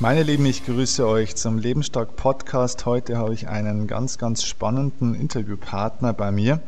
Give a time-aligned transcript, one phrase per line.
[0.00, 2.84] Meine Lieben, ich grüße euch zum Lebensstark Podcast.
[2.84, 6.60] Heute habe ich einen ganz, ganz spannenden Interviewpartner bei mir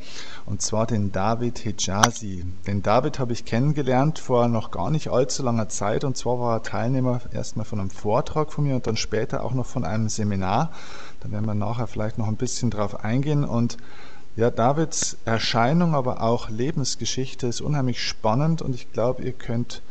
[0.46, 2.44] und zwar den David Hijazi.
[2.68, 6.58] Den David habe ich kennengelernt vor noch gar nicht allzu langer Zeit und zwar war
[6.58, 10.08] er Teilnehmer erstmal von einem Vortrag von mir und dann später auch noch von einem
[10.08, 10.70] Seminar.
[11.18, 13.76] Da werden wir nachher vielleicht noch ein bisschen drauf eingehen und
[14.36, 19.82] ja, Davids Erscheinung, aber auch Lebensgeschichte ist unheimlich spannend und ich glaube, ihr könnt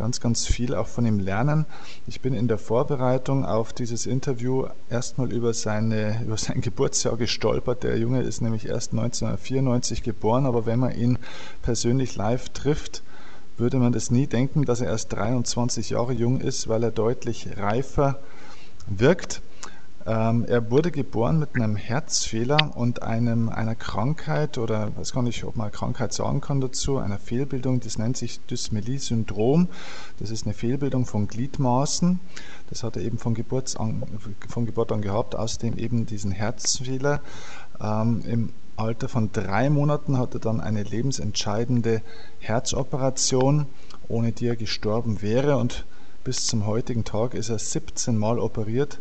[0.00, 1.66] ganz, ganz viel auch von ihm lernen.
[2.06, 7.82] Ich bin in der Vorbereitung auf dieses Interview erstmal über, seine, über sein Geburtsjahr gestolpert.
[7.82, 11.18] Der Junge ist nämlich erst 1994 geboren, aber wenn man ihn
[11.60, 13.02] persönlich live trifft,
[13.58, 17.58] würde man das nie denken, dass er erst 23 Jahre jung ist, weil er deutlich
[17.58, 18.20] reifer
[18.86, 19.42] wirkt.
[20.06, 25.44] Ähm, er wurde geboren mit einem Herzfehler und einem, einer Krankheit oder weiß gar nicht,
[25.44, 29.68] ob man Krankheit sagen kann dazu, einer Fehlbildung, das nennt sich Dysmelie-Syndrom.
[30.18, 32.18] Das ist eine Fehlbildung von Gliedmaßen.
[32.70, 34.02] Das hat er eben von, Geburt an,
[34.48, 37.20] von Geburt an gehabt, außerdem eben diesen Herzfehler.
[37.78, 42.00] Ähm, Im Alter von drei Monaten hat er dann eine lebensentscheidende
[42.38, 43.66] Herzoperation,
[44.08, 45.84] ohne die er gestorben wäre und
[46.24, 48.98] bis zum heutigen Tag ist er 17 Mal operiert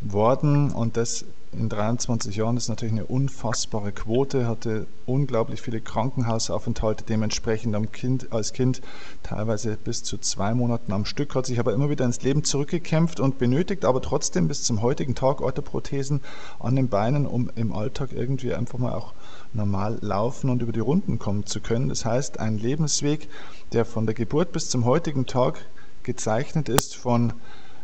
[0.00, 7.04] worden und das in 23 Jahren ist natürlich eine unfassbare Quote, hatte unglaublich viele Krankenhausaufenthalte,
[7.04, 8.80] dementsprechend am kind, als Kind
[9.24, 13.18] teilweise bis zu zwei Monaten am Stück, hat sich aber immer wieder ins Leben zurückgekämpft
[13.18, 16.20] und benötigt aber trotzdem bis zum heutigen Tag Orthoprothesen
[16.60, 19.12] an den Beinen, um im Alltag irgendwie einfach mal auch
[19.52, 21.88] normal laufen und über die Runden kommen zu können.
[21.88, 23.28] Das heißt, ein Lebensweg,
[23.72, 25.66] der von der Geburt bis zum heutigen Tag
[26.04, 27.32] gezeichnet ist von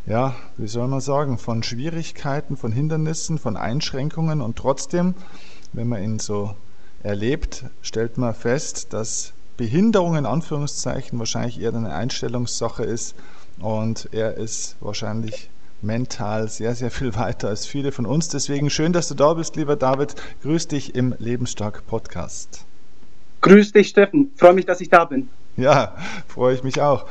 [0.07, 5.15] ja, wie soll man sagen, von Schwierigkeiten, von Hindernissen, von Einschränkungen und trotzdem,
[5.73, 6.55] wenn man ihn so
[7.03, 13.15] erlebt, stellt man fest, dass Behinderung in Anführungszeichen wahrscheinlich eher eine Einstellungssache ist
[13.59, 15.51] und er ist wahrscheinlich
[15.83, 18.29] mental sehr, sehr viel weiter als viele von uns.
[18.29, 20.15] Deswegen schön, dass du da bist, lieber David.
[20.43, 22.65] Grüß dich im Lebensstark Podcast.
[23.41, 24.33] Grüß dich, Steffen.
[24.37, 25.29] Freue mich, dass ich da bin.
[25.57, 25.97] Ja,
[26.29, 27.07] freue ich mich auch.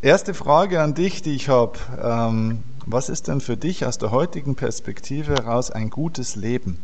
[0.00, 1.76] Erste Frage an dich, die ich habe.
[2.00, 6.78] Ähm, was ist denn für dich aus der heutigen Perspektive heraus ein gutes Leben?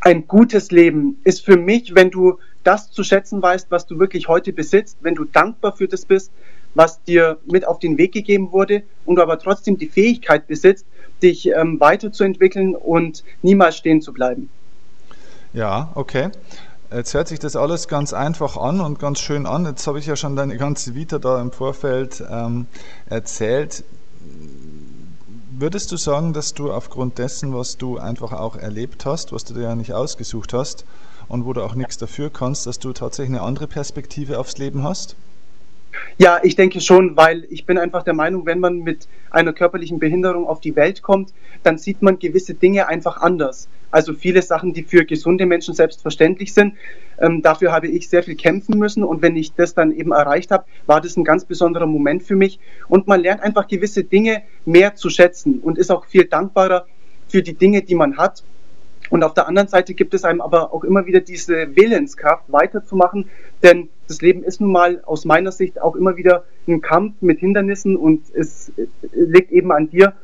[0.00, 4.26] Ein gutes Leben ist für mich, wenn du das zu schätzen weißt, was du wirklich
[4.26, 6.32] heute besitzt, wenn du dankbar für das bist,
[6.74, 10.86] was dir mit auf den Weg gegeben wurde und du aber trotzdem die Fähigkeit besitzt,
[11.22, 14.48] dich ähm, weiterzuentwickeln und niemals stehen zu bleiben.
[15.52, 16.30] Ja, okay.
[16.94, 19.64] Jetzt hört sich das alles ganz einfach an und ganz schön an.
[19.64, 22.66] Jetzt habe ich ja schon deine ganze Vita da im Vorfeld ähm,
[23.06, 23.84] erzählt.
[25.52, 29.54] Würdest du sagen, dass du aufgrund dessen, was du einfach auch erlebt hast, was du
[29.54, 30.84] dir ja nicht ausgesucht hast
[31.28, 34.82] und wo du auch nichts dafür kannst, dass du tatsächlich eine andere Perspektive aufs Leben
[34.82, 35.16] hast?
[36.18, 39.98] Ja, ich denke schon, weil ich bin einfach der Meinung, wenn man mit einer körperlichen
[39.98, 41.32] Behinderung auf die Welt kommt,
[41.62, 43.68] dann sieht man gewisse Dinge einfach anders.
[43.92, 46.74] Also viele Sachen, die für gesunde Menschen selbstverständlich sind.
[47.20, 50.50] Ähm, dafür habe ich sehr viel kämpfen müssen und wenn ich das dann eben erreicht
[50.50, 52.58] habe, war das ein ganz besonderer Moment für mich.
[52.88, 56.86] Und man lernt einfach gewisse Dinge mehr zu schätzen und ist auch viel dankbarer
[57.28, 58.42] für die Dinge, die man hat
[59.12, 63.28] und auf der anderen Seite gibt es einem aber auch immer wieder diese Willenskraft weiterzumachen,
[63.62, 67.38] denn das Leben ist nun mal aus meiner Sicht auch immer wieder ein Kampf mit
[67.38, 68.72] Hindernissen und es
[69.12, 70.14] liegt eben an dir,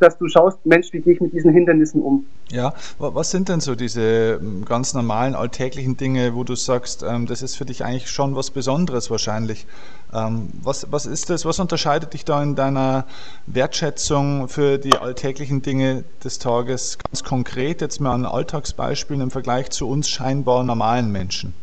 [0.00, 2.26] dass du schaust, Mensch, wie gehe ich mit diesen Hindernissen um?
[2.50, 7.26] Ja, was sind denn so diese ähm, ganz normalen alltäglichen Dinge, wo du sagst, ähm,
[7.26, 9.66] das ist für dich eigentlich schon was Besonderes wahrscheinlich?
[10.12, 11.44] Ähm, was, was ist das?
[11.44, 13.06] Was unterscheidet dich da in deiner
[13.46, 19.70] Wertschätzung für die alltäglichen Dinge des Tages ganz konkret jetzt mal an Alltagsbeispielen im Vergleich
[19.70, 21.54] zu uns scheinbar normalen Menschen?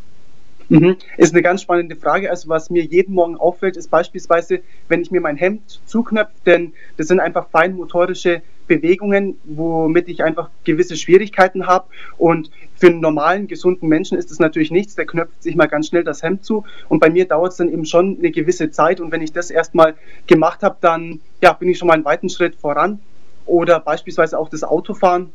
[0.69, 0.97] Mhm.
[1.17, 2.29] Ist eine ganz spannende Frage.
[2.29, 6.73] Also was mir jeden Morgen auffällt, ist beispielsweise, wenn ich mir mein Hemd zuknöpfe, denn
[6.97, 11.85] das sind einfach feinmotorische Bewegungen, womit ich einfach gewisse Schwierigkeiten habe.
[12.17, 14.95] Und für einen normalen, gesunden Menschen ist das natürlich nichts.
[14.95, 16.63] Der knöpft sich mal ganz schnell das Hemd zu.
[16.89, 18.99] Und bei mir dauert es dann eben schon eine gewisse Zeit.
[18.99, 19.95] Und wenn ich das erstmal
[20.27, 22.99] gemacht habe, dann ja, bin ich schon mal einen weiten Schritt voran.
[23.45, 25.31] Oder beispielsweise auch das Autofahren.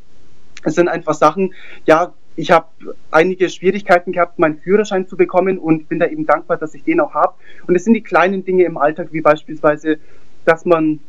[0.64, 1.54] Es sind einfach Sachen,
[1.86, 2.66] ja, ich habe
[3.10, 7.00] einige Schwierigkeiten gehabt, meinen Führerschein zu bekommen und bin da eben dankbar, dass ich den
[7.00, 7.34] auch habe.
[7.66, 9.98] Und es sind die kleinen Dinge im Alltag, wie beispielsweise,
[10.46, 11.00] dass man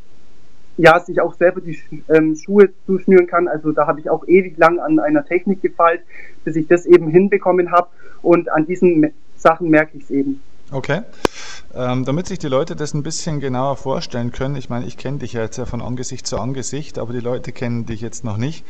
[0.75, 1.79] ja, sich auch selber die
[2.09, 3.47] ähm, Schuhe zuschnüren kann.
[3.47, 6.01] Also da habe ich auch ewig lang an einer Technik gefeilt,
[6.43, 7.87] bis ich das eben hinbekommen habe.
[8.21, 10.41] Und an diesen Sachen merke ich es eben.
[10.71, 11.01] Okay.
[11.73, 15.19] Ähm, damit sich die Leute das ein bisschen genauer vorstellen können, ich meine, ich kenne
[15.19, 18.37] dich ja jetzt ja von Angesicht zu Angesicht, aber die Leute kennen dich jetzt noch
[18.37, 18.65] nicht.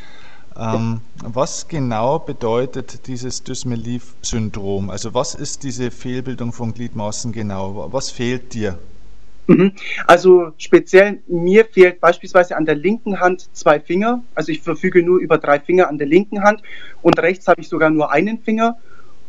[0.57, 4.89] Ähm, was genau bedeutet dieses Dysmelie-Syndrom?
[4.89, 7.88] Also was ist diese Fehlbildung von Gliedmaßen genau?
[7.92, 8.77] Was fehlt dir?
[9.48, 9.71] Mhm.
[10.07, 14.24] Also speziell mir fehlt beispielsweise an der linken Hand zwei Finger.
[14.36, 16.62] Also ich verfüge nur über drei Finger an der linken Hand
[17.01, 18.77] und rechts habe ich sogar nur einen Finger.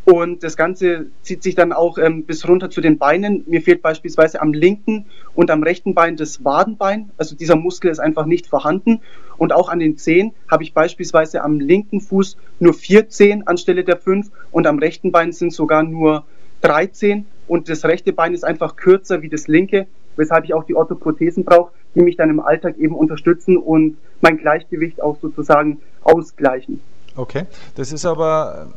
[0.04, 3.44] Und das Ganze zieht sich dann auch ähm, bis runter zu den Beinen.
[3.46, 7.10] Mir fehlt beispielsweise am linken und am rechten Bein das Wadenbein.
[7.18, 9.00] Also dieser Muskel ist einfach nicht vorhanden.
[9.38, 13.84] Und auch an den Zehen habe ich beispielsweise am linken Fuß nur vier Zehen anstelle
[13.84, 16.24] der fünf und am rechten Bein sind sogar nur
[16.60, 17.26] drei Zehen.
[17.46, 21.44] Und das rechte Bein ist einfach kürzer wie das linke weshalb ich auch die Orthoprothesen
[21.44, 26.80] brauche, die mich dann im Alltag eben unterstützen und mein Gleichgewicht auch sozusagen ausgleichen.
[27.14, 27.44] Okay,
[27.74, 28.68] das ist aber,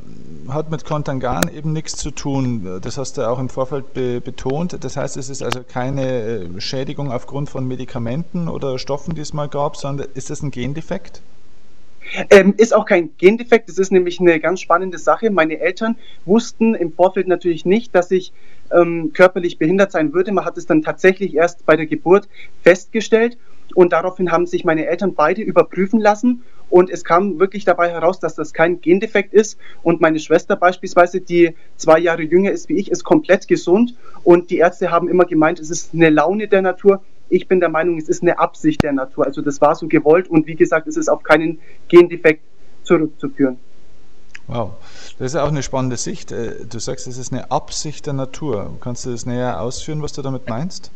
[0.50, 2.82] hat mit Kontangan eben nichts zu tun.
[2.82, 4.84] Das hast du auch im Vorfeld be betont.
[4.84, 9.34] Das heißt, es ist also keine äh, Schädigung aufgrund von Medikamenten oder Stoffen, die es
[9.34, 11.22] mal gab, sondern ist das ein Gendefekt?
[12.30, 15.32] Ähm, ist auch kein Gendefekt, das ist nämlich eine ganz spannende Sache.
[15.32, 15.96] Meine Eltern
[16.26, 18.34] wussten im Vorfeld natürlich nicht, dass ich
[18.72, 20.32] ähm, körperlich behindert sein würde.
[20.32, 22.28] Man hat es dann tatsächlich erst bei der Geburt
[22.64, 23.38] festgestellt
[23.74, 28.20] und daraufhin haben sich meine Eltern beide überprüfen lassen und es kam wirklich dabei heraus,
[28.20, 32.78] dass das kein Gendefekt ist und meine Schwester beispielsweise, die zwei Jahre jünger ist wie
[32.78, 36.62] ich, ist komplett gesund und die Ärzte haben immer gemeint, es ist eine Laune der
[36.62, 37.02] Natur.
[37.30, 39.26] Ich bin der Meinung, es ist eine Absicht der Natur.
[39.26, 42.42] Also das war so gewollt und wie gesagt, es ist auf keinen Gendefekt
[42.84, 43.58] zurückzuführen.
[44.48, 44.74] Wow,
[45.18, 46.32] das ist auch eine spannende Sicht.
[46.32, 48.78] Äh, du sagst, es ist eine Absicht der Natur.
[48.80, 50.92] Kannst du das näher ausführen, was du damit meinst?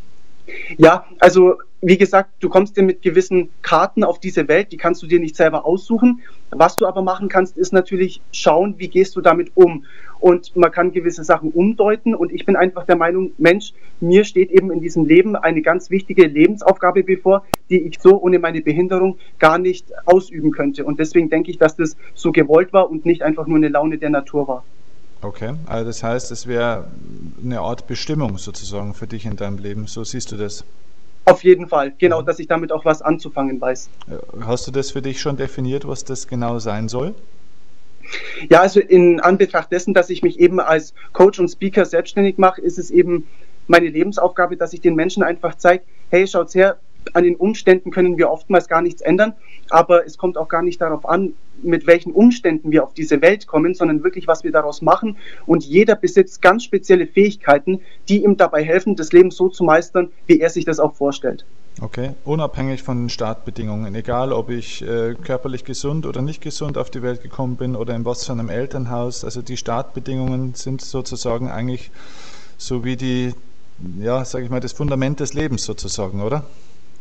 [0.77, 5.01] Ja, also wie gesagt, du kommst dir mit gewissen Karten auf diese Welt, die kannst
[5.01, 6.21] du dir nicht selber aussuchen.
[6.51, 9.85] Was du aber machen kannst, ist natürlich schauen, wie gehst du damit um.
[10.19, 12.15] Und man kann gewisse Sachen umdeuten.
[12.15, 15.89] Und ich bin einfach der Meinung, Mensch, mir steht eben in diesem Leben eine ganz
[15.89, 20.83] wichtige Lebensaufgabe bevor, die ich so ohne meine Behinderung gar nicht ausüben könnte.
[20.83, 23.97] Und deswegen denke ich, dass das so gewollt war und nicht einfach nur eine Laune
[23.97, 24.65] der Natur war.
[25.21, 26.88] Okay, also das heißt, es wäre
[27.44, 29.88] eine Art Bestimmung sozusagen für dich in deinem Leben.
[29.88, 30.63] So siehst du das.
[31.25, 33.89] Auf jeden Fall, genau, dass ich damit auch was anzufangen weiß.
[34.42, 37.13] Hast du das für dich schon definiert, was das genau sein soll?
[38.50, 42.62] Ja, also in Anbetracht dessen, dass ich mich eben als Coach und Speaker selbstständig mache,
[42.62, 43.27] ist es eben
[43.68, 46.80] meine Lebensaufgabe, dass ich den Menschen einfach zeige, hey, schaut's her,
[47.13, 49.33] an den Umständen können wir oftmals gar nichts ändern,
[49.69, 53.48] aber es kommt auch gar nicht darauf an, mit welchen Umständen wir auf diese Welt
[53.48, 55.18] kommen, sondern wirklich, was wir daraus machen.
[55.45, 60.10] Und jeder besitzt ganz spezielle Fähigkeiten, die ihm dabei helfen, das Leben so zu meistern,
[60.25, 61.45] wie er sich das auch vorstellt.
[61.81, 66.89] Okay, unabhängig von den Startbedingungen, egal ob ich äh, körperlich gesund oder nicht gesund auf
[66.89, 71.50] die Welt gekommen bin oder in was für einem Elternhaus, also die Startbedingungen sind sozusagen
[71.50, 71.92] eigentlich
[72.57, 73.33] so wie die,
[73.98, 76.44] ja, sage ich mal, das Fundament des Lebens sozusagen, oder?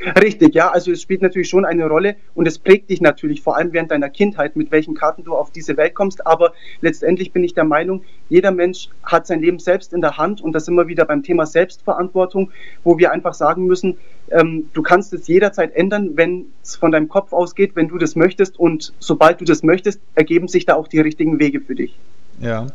[0.00, 0.70] Richtig, ja.
[0.70, 3.90] Also es spielt natürlich schon eine Rolle und es prägt dich natürlich, vor allem während
[3.90, 6.26] deiner Kindheit, mit welchen Karten du auf diese Welt kommst.
[6.26, 10.40] Aber letztendlich bin ich der Meinung, jeder Mensch hat sein Leben selbst in der Hand
[10.40, 12.52] und das wir wieder beim Thema Selbstverantwortung,
[12.84, 13.96] wo wir einfach sagen müssen,
[14.30, 18.14] ähm, du kannst es jederzeit ändern, wenn es von deinem Kopf ausgeht, wenn du das
[18.14, 21.98] möchtest und sobald du das möchtest, ergeben sich da auch die richtigen Wege für dich.
[22.40, 22.66] Ja.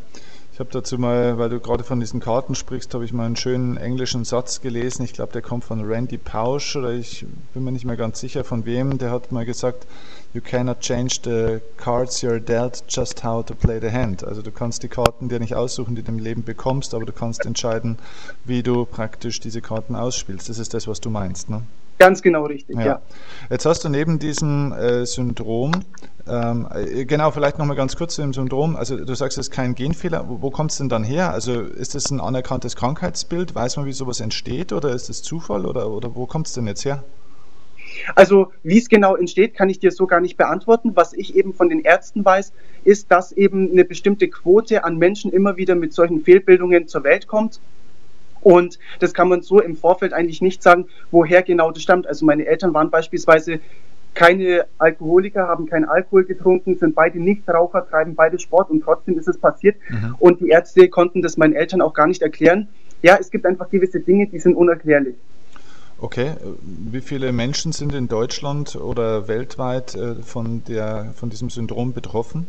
[0.54, 3.36] Ich habe dazu mal, weil du gerade von diesen Karten sprichst, habe ich mal einen
[3.36, 5.04] schönen englischen Satz gelesen.
[5.04, 8.44] Ich glaube, der kommt von Randy Pausch oder ich bin mir nicht mehr ganz sicher
[8.44, 9.00] von wem.
[9.00, 9.88] Der hat mal gesagt,
[10.32, 14.24] you cannot change the cards you're dealt, just how to play the hand.
[14.24, 17.14] Also du kannst die Karten dir nicht aussuchen, die du im Leben bekommst, aber du
[17.14, 17.98] kannst entscheiden,
[18.46, 20.50] wie du praktisch diese Karten ausspielst.
[20.50, 21.64] Das ist das, was du meinst, ne?
[22.04, 22.86] Ganz genau richtig, ja.
[22.86, 23.02] ja.
[23.50, 25.72] Jetzt hast du neben diesem äh, Syndrom,
[26.28, 28.76] ähm, äh, genau, vielleicht nochmal ganz kurz zu dem Syndrom.
[28.76, 30.26] Also du sagst, es ist kein Genfehler.
[30.28, 31.32] Wo, wo kommt es denn dann her?
[31.32, 33.56] Also ist das ein anerkanntes Krankheitsbild?
[33.56, 36.68] Weiß man, wie sowas entsteht oder ist es Zufall oder, oder wo kommt es denn
[36.68, 37.04] jetzt her?
[38.16, 40.96] Also wie es genau entsteht, kann ich dir so gar nicht beantworten.
[40.96, 42.52] Was ich eben von den Ärzten weiß,
[42.84, 47.28] ist, dass eben eine bestimmte Quote an Menschen immer wieder mit solchen Fehlbildungen zur Welt
[47.28, 47.62] kommt.
[48.44, 52.08] Und das kann man so im Vorfeld eigentlich nicht sagen, woher genau das stammt.
[52.08, 53.60] Also meine Eltern waren beispielsweise
[54.14, 59.28] keine Alkoholiker, haben keinen Alkohol getrunken, sind beide Nichtraucher, treiben beide Sport und trotzdem ist
[59.28, 59.76] es passiert.
[59.90, 60.16] Mhm.
[60.20, 62.68] Und die Ärzte konnten das meinen Eltern auch gar nicht erklären.
[63.02, 65.16] Ja, es gibt einfach gewisse Dinge, die sind unerklärlich.
[66.00, 66.32] Okay,
[66.62, 72.46] wie viele Menschen sind in Deutschland oder weltweit äh, von, der, von diesem Syndrom betroffen?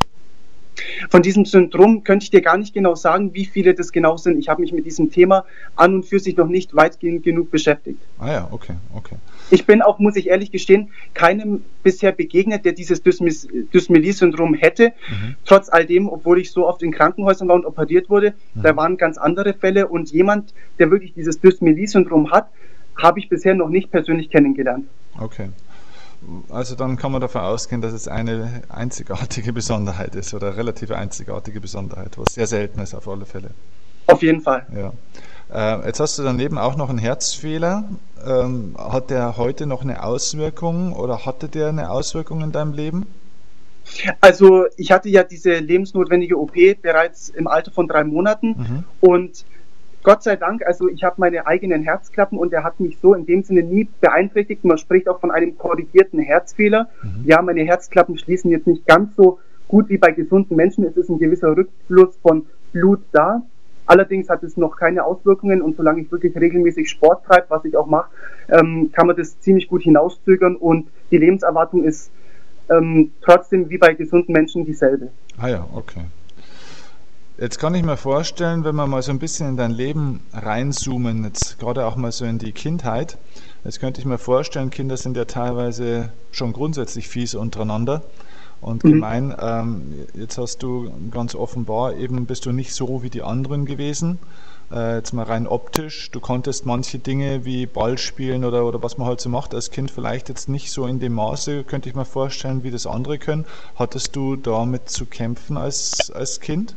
[1.11, 4.39] Von diesem Syndrom könnte ich dir gar nicht genau sagen, wie viele das genau sind.
[4.39, 5.45] Ich habe mich mit diesem Thema
[5.77, 8.01] an und für sich noch nicht weitgehend genug beschäftigt.
[8.19, 9.17] Ah ja, okay, okay.
[9.51, 14.93] Ich bin auch, muss ich ehrlich gestehen, keinem bisher begegnet, der dieses Dysmelie-Syndrom hätte.
[15.09, 15.37] Mhm.
[15.45, 18.63] Trotz all dem, obwohl ich so oft in Krankenhäusern war und operiert wurde, mhm.
[18.63, 22.49] da waren ganz andere Fälle und jemand, der wirklich dieses Dysmelie-Syndrom hat,
[22.97, 24.87] habe ich bisher noch nicht persönlich kennengelernt.
[25.19, 25.49] Okay.
[26.51, 31.61] Also dann kann man davon ausgehen, dass es eine einzigartige Besonderheit ist oder relativ einzigartige
[31.61, 33.51] Besonderheit, was sehr selten ist auf alle Fälle.
[34.07, 34.67] Auf jeden Fall.
[34.75, 34.93] Ja.
[35.53, 37.85] Äh, jetzt hast du daneben auch noch einen Herzfehler.
[38.27, 43.07] Ähm, hat der heute noch eine Auswirkung oder hatte der eine Auswirkung in deinem Leben?
[44.21, 48.85] Also ich hatte ja diese lebensnotwendige OP bereits im Alter von drei Monaten mhm.
[49.01, 49.45] und
[50.05, 53.25] Gott sei Dank, also ich habe meine eigenen Herzklappen und er hat mich so in
[53.25, 54.63] dem Sinne nie beeinträchtigt.
[54.63, 56.89] Man spricht auch von einem korrigierten Herzfehler.
[57.03, 57.25] Mhm.
[57.25, 60.85] Ja, meine Herzklappen schließen jetzt nicht ganz so gut wie bei gesunden Menschen.
[60.85, 63.43] Es ist ein gewisser Rückfluss von Blut da.
[63.87, 67.75] Allerdings hat es noch keine Auswirkungen und solange ich wirklich regelmäßig Sport treibe, was ich
[67.77, 68.11] auch mache,
[68.51, 72.11] ähm, kann man das ziemlich gut hinauszögern und die Lebenserwartung ist
[72.71, 75.09] ähm, trotzdem wie bei gesunden Menschen dieselbe.
[75.39, 76.01] Ah ja, okay.
[77.37, 81.25] Jetzt kann ich mir vorstellen, wenn wir mal so ein bisschen in dein Leben reinzoomen,
[81.25, 83.19] jetzt gerade auch mal so in die Kindheit,
[83.65, 88.03] jetzt könnte ich mir vorstellen, Kinder sind ja teilweise schon grundsätzlich fies untereinander
[88.61, 88.89] und mhm.
[88.89, 89.35] gemein.
[89.41, 94.21] Ähm, jetzt hast du ganz offenbar eben bist du nicht so wie die anderen gewesen.
[94.71, 96.13] Äh, jetzt mal rein optisch.
[96.13, 99.73] Du konntest manche Dinge wie Ball spielen oder, oder was man halt so macht als
[99.73, 103.19] Kind vielleicht jetzt nicht so in dem Maße, könnte ich mir vorstellen, wie das andere
[103.19, 103.45] können.
[103.75, 106.77] Hattest du damit zu kämpfen als, als Kind?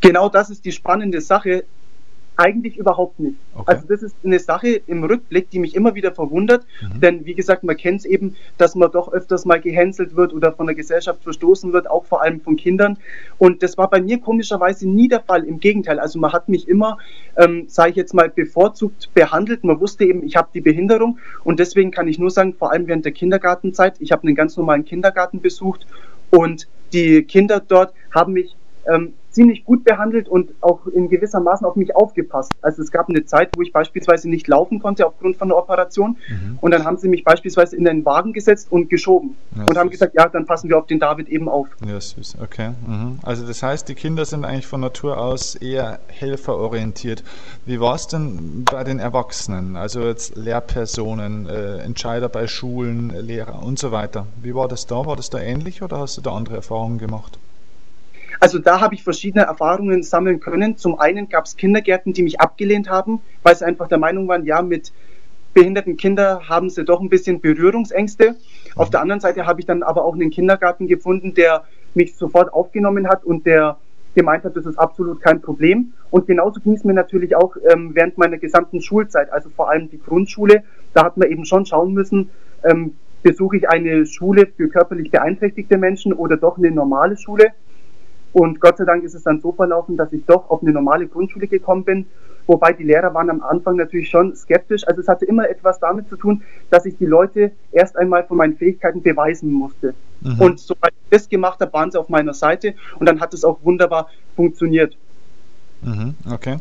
[0.00, 1.64] Genau das ist die spannende Sache.
[2.36, 3.36] Eigentlich überhaupt nicht.
[3.54, 3.62] Okay.
[3.66, 7.00] Also das ist eine Sache im Rückblick, die mich immer wieder verwundert, mhm.
[7.00, 10.50] denn wie gesagt, man kennt es eben, dass man doch öfters mal gehänselt wird oder
[10.50, 12.98] von der Gesellschaft verstoßen wird, auch vor allem von Kindern.
[13.38, 15.44] Und das war bei mir komischerweise nie der Fall.
[15.44, 16.98] Im Gegenteil, also man hat mich immer,
[17.36, 19.62] ähm, sage ich jetzt mal, bevorzugt behandelt.
[19.62, 22.88] Man wusste eben, ich habe die Behinderung und deswegen kann ich nur sagen, vor allem
[22.88, 25.86] während der Kindergartenzeit, ich habe einen ganz normalen Kindergarten besucht
[26.30, 28.56] und die Kinder dort haben mich
[28.92, 32.54] ähm, ziemlich gut behandelt und auch in gewisser Maßen auf mich aufgepasst.
[32.62, 36.16] Also es gab eine Zeit, wo ich beispielsweise nicht laufen konnte aufgrund von der Operation
[36.28, 36.58] mhm.
[36.60, 39.90] und dann haben sie mich beispielsweise in den Wagen gesetzt und geschoben ja, und haben
[39.90, 41.66] gesagt, ja, dann passen wir auf den David eben auf.
[41.84, 42.70] Ja, süß, okay.
[42.86, 43.18] Mhm.
[43.22, 47.24] Also das heißt, die Kinder sind eigentlich von Natur aus eher helferorientiert.
[47.66, 53.62] Wie war es denn bei den Erwachsenen, also jetzt Lehrpersonen, äh, Entscheider bei Schulen, Lehrer
[53.64, 54.28] und so weiter?
[54.40, 55.06] Wie war das da?
[55.06, 57.38] War das da ähnlich oder hast du da andere Erfahrungen gemacht?
[58.40, 60.76] Also da habe ich verschiedene Erfahrungen sammeln können.
[60.76, 64.44] Zum einen gab es Kindergärten, die mich abgelehnt haben, weil sie einfach der Meinung waren,
[64.44, 64.92] ja, mit
[65.52, 68.34] behinderten Kindern haben sie doch ein bisschen Berührungsängste.
[68.74, 71.64] Auf der anderen Seite habe ich dann aber auch einen Kindergarten gefunden, der
[71.94, 73.78] mich sofort aufgenommen hat und der
[74.14, 75.92] gemeint hat, das ist absolut kein Problem.
[76.10, 79.90] Und genauso ging es mir natürlich auch ähm, während meiner gesamten Schulzeit, also vor allem
[79.90, 80.62] die Grundschule.
[80.92, 82.30] Da hat man eben schon schauen müssen,
[82.62, 87.48] ähm, besuche ich eine Schule für körperlich beeinträchtigte Menschen oder doch eine normale Schule.
[88.34, 91.06] Und Gott sei Dank ist es dann so verlaufen, dass ich doch auf eine normale
[91.06, 92.06] Grundschule gekommen bin,
[92.48, 94.86] wobei die Lehrer waren am Anfang natürlich schon skeptisch.
[94.88, 98.36] Also es hatte immer etwas damit zu tun, dass ich die Leute erst einmal von
[98.36, 99.94] meinen Fähigkeiten beweisen musste.
[100.20, 100.40] Mhm.
[100.40, 103.44] Und sobald ich das gemacht habe, waren sie auf meiner Seite und dann hat es
[103.44, 104.96] auch wunderbar funktioniert.
[105.82, 106.56] Mhm, okay.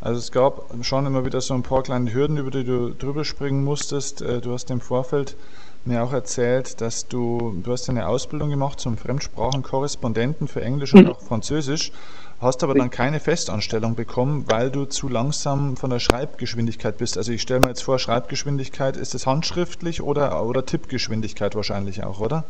[0.00, 3.26] Also es gab schon immer wieder so ein paar kleine Hürden, über die du drüber
[3.26, 4.22] springen musstest.
[4.22, 5.36] Äh, du hast im Vorfeld
[5.84, 11.04] mir auch erzählt, dass du, du hast eine Ausbildung gemacht zum Fremdsprachenkorrespondenten für Englisch und
[11.04, 11.10] mhm.
[11.10, 11.92] auch Französisch,
[12.40, 17.18] hast aber dann keine Festanstellung bekommen, weil du zu langsam von der Schreibgeschwindigkeit bist.
[17.18, 22.20] Also ich stelle mir jetzt vor, Schreibgeschwindigkeit, ist es handschriftlich oder, oder Tippgeschwindigkeit wahrscheinlich auch,
[22.20, 22.44] oder?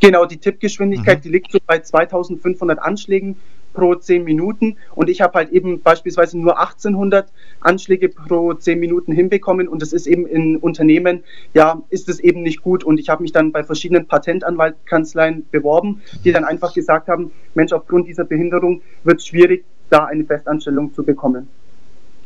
[0.00, 1.22] Genau, die Tippgeschwindigkeit, mhm.
[1.22, 3.36] die liegt so bei 2500 Anschlägen
[3.76, 7.30] pro 10 Minuten und ich habe halt eben beispielsweise nur 1800
[7.60, 11.22] Anschläge pro 10 Minuten hinbekommen und das ist eben in Unternehmen,
[11.54, 16.00] ja, ist es eben nicht gut und ich habe mich dann bei verschiedenen Patentanwaltkanzleien beworben,
[16.24, 20.92] die dann einfach gesagt haben, Mensch, aufgrund dieser Behinderung wird es schwierig, da eine Festanstellung
[20.94, 21.48] zu bekommen.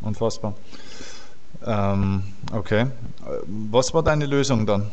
[0.01, 0.55] Unfassbar.
[1.67, 2.23] Ähm,
[2.55, 2.87] okay.
[3.47, 4.87] Was war deine Lösung dann?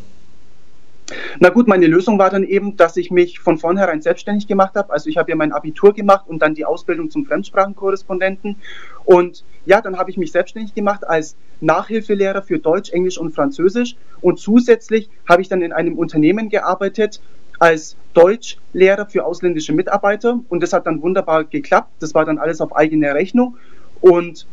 [1.40, 4.92] Na gut, meine Lösung war dann eben, dass ich mich von vornherein selbstständig gemacht habe.
[4.92, 8.58] Also ich habe ja mein Abitur gemacht und dann die Ausbildung zum Fremdsprachenkorrespondenten.
[9.06, 13.96] Und ja, dann habe ich mich selbstständig gemacht als Nachhilfelehrer für Deutsch, Englisch und Französisch.
[14.22, 17.22] Und zusätzlich habe ich dann in einem Unternehmen gearbeitet
[17.60, 20.40] als Deutschlehrer für ausländische Mitarbeiter.
[20.50, 21.92] Und das hat dann wunderbar geklappt.
[22.00, 23.58] Das war dann alles auf eigene Rechnung.
[24.02, 24.46] Und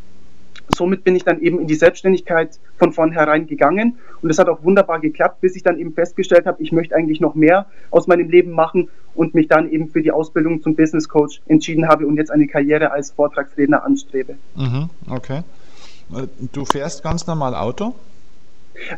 [0.75, 4.63] somit bin ich dann eben in die Selbstständigkeit von vornherein gegangen und es hat auch
[4.63, 8.29] wunderbar geklappt, bis ich dann eben festgestellt habe, ich möchte eigentlich noch mehr aus meinem
[8.29, 12.17] Leben machen und mich dann eben für die Ausbildung zum Business Coach entschieden habe und
[12.17, 14.37] jetzt eine Karriere als Vortragsredner anstrebe.
[14.57, 15.43] Mhm, okay.
[16.53, 17.95] Du fährst ganz normal Auto?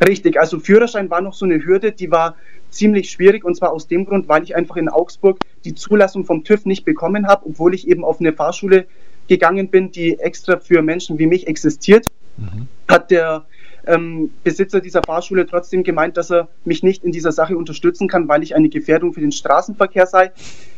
[0.07, 2.35] Richtig, also Führerschein war noch so eine Hürde, die war
[2.69, 6.43] ziemlich schwierig und zwar aus dem Grund, weil ich einfach in Augsburg die Zulassung vom
[6.43, 8.87] TÜV nicht bekommen habe, obwohl ich eben auf eine Fahrschule
[9.27, 12.67] gegangen bin, die extra für Menschen wie mich existiert, mhm.
[12.87, 13.45] hat der
[13.85, 18.27] ähm, Besitzer dieser Fahrschule trotzdem gemeint, dass er mich nicht in dieser Sache unterstützen kann,
[18.27, 20.31] weil ich eine Gefährdung für den Straßenverkehr sei,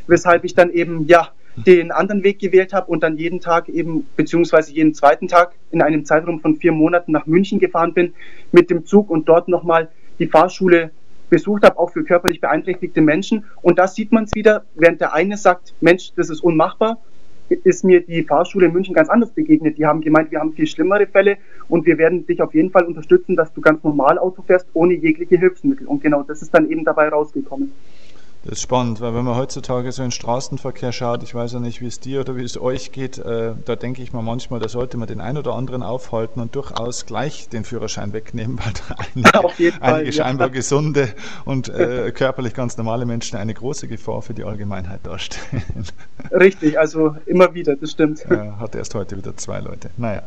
[0.08, 1.30] weshalb ich dann eben ja
[1.66, 5.82] den anderen Weg gewählt habe und dann jeden Tag eben beziehungsweise jeden zweiten Tag in
[5.82, 8.14] einem Zeitraum von vier Monaten nach München gefahren bin
[8.52, 9.90] mit dem Zug und dort nochmal
[10.20, 10.92] die Fahrschule
[11.30, 13.46] besucht habe, auch für körperlich beeinträchtigte Menschen.
[13.62, 16.98] Und da sieht man es wieder, während der eine sagt, Mensch, das ist unmachbar,
[17.50, 19.78] ist mir die Fahrschule in München ganz anders begegnet.
[19.78, 21.38] Die haben gemeint, wir haben viel schlimmere Fälle
[21.68, 24.94] und wir werden dich auf jeden Fall unterstützen, dass du ganz normal Auto fährst, ohne
[24.94, 25.88] jegliche Hilfsmittel.
[25.88, 27.72] Und genau das ist dann eben dabei rausgekommen.
[28.44, 31.82] Das ist spannend, weil wenn man heutzutage so in Straßenverkehr schaut, ich weiß ja nicht,
[31.82, 34.70] wie es dir oder wie es euch geht, äh, da denke ich mir manchmal, da
[34.70, 38.96] sollte man den einen oder anderen aufhalten und durchaus gleich den Führerschein wegnehmen, weil da
[39.54, 40.54] einige, Fall, scheinbar ja.
[40.54, 41.10] gesunde
[41.44, 45.86] und äh, körperlich ganz normale Menschen eine große Gefahr für die Allgemeinheit darstellen.
[46.32, 48.26] Richtig, also immer wieder, das stimmt.
[48.30, 49.90] Ja, hat erst heute wieder zwei Leute.
[49.98, 50.24] Naja.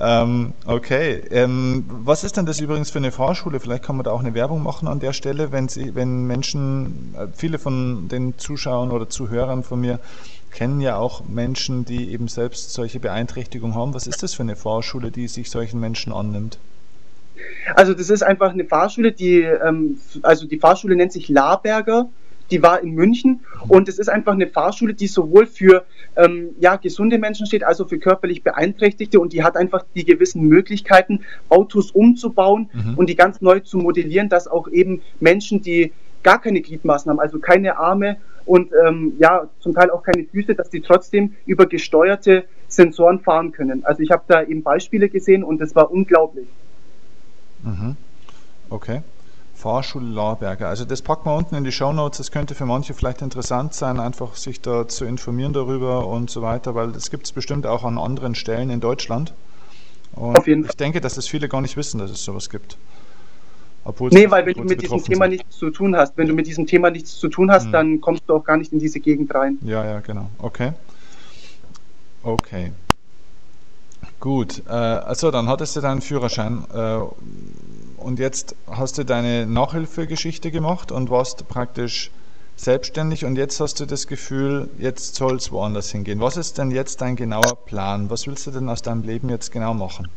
[0.00, 1.22] Ähm, okay.
[1.30, 3.60] Ähm, was ist denn das übrigens für eine Fahrschule?
[3.60, 7.14] Vielleicht kann man da auch eine Werbung machen an der Stelle, wenn, sie, wenn Menschen,
[7.18, 10.00] äh, viele von den Zuschauern oder Zuhörern von mir
[10.50, 13.94] kennen ja auch Menschen, die eben selbst solche Beeinträchtigungen haben.
[13.94, 16.58] Was ist das für eine Fahrschule, die sich solchen Menschen annimmt?
[17.74, 22.08] Also das ist einfach eine Fahrschule, die, ähm, also die Fahrschule nennt sich Laberger
[22.50, 25.84] die war in München und es ist einfach eine Fahrschule, die sowohl für
[26.16, 30.42] ähm, ja, gesunde Menschen steht, also für körperlich Beeinträchtigte und die hat einfach die gewissen
[30.42, 32.94] Möglichkeiten, Autos umzubauen mhm.
[32.96, 37.20] und die ganz neu zu modellieren, dass auch eben Menschen, die gar keine Gliedmaßen haben,
[37.20, 41.66] also keine Arme und ähm, ja, zum Teil auch keine Füße, dass die trotzdem über
[41.66, 43.84] gesteuerte Sensoren fahren können.
[43.84, 46.48] Also ich habe da eben Beispiele gesehen und das war unglaublich.
[47.62, 47.96] Mhm.
[48.70, 49.02] Okay.
[49.54, 50.68] Fahrschule Larberger.
[50.68, 52.16] Also das packen wir unten in die Show Notes.
[52.16, 56.40] Das könnte für manche vielleicht interessant sein, einfach sich da zu informieren darüber und so
[56.40, 59.34] weiter, weil das gibt es bestimmt auch an anderen Stellen in Deutschland.
[60.12, 60.70] Und Auf jeden Fall.
[60.70, 62.78] ich denke, dass es viele gar nicht wissen, dass es sowas gibt.
[63.90, 65.32] Obwohl nee, weil wenn du mit diesem Thema sind.
[65.32, 67.72] nichts zu tun hast, wenn du mit diesem Thema nichts zu tun hast, hm.
[67.72, 69.58] dann kommst du auch gar nicht in diese Gegend rein.
[69.62, 70.30] Ja, ja, genau.
[70.38, 70.74] Okay.
[72.22, 72.70] Okay.
[74.20, 74.62] Gut.
[74.68, 76.64] Äh, also dann hattest du deinen Führerschein.
[76.72, 76.98] Äh,
[77.96, 82.12] und jetzt hast du deine Nachhilfegeschichte gemacht und warst praktisch
[82.54, 86.20] selbstständig und jetzt hast du das Gefühl, jetzt soll es woanders hingehen.
[86.20, 88.08] Was ist denn jetzt dein genauer Plan?
[88.08, 90.08] Was willst du denn aus deinem Leben jetzt genau machen?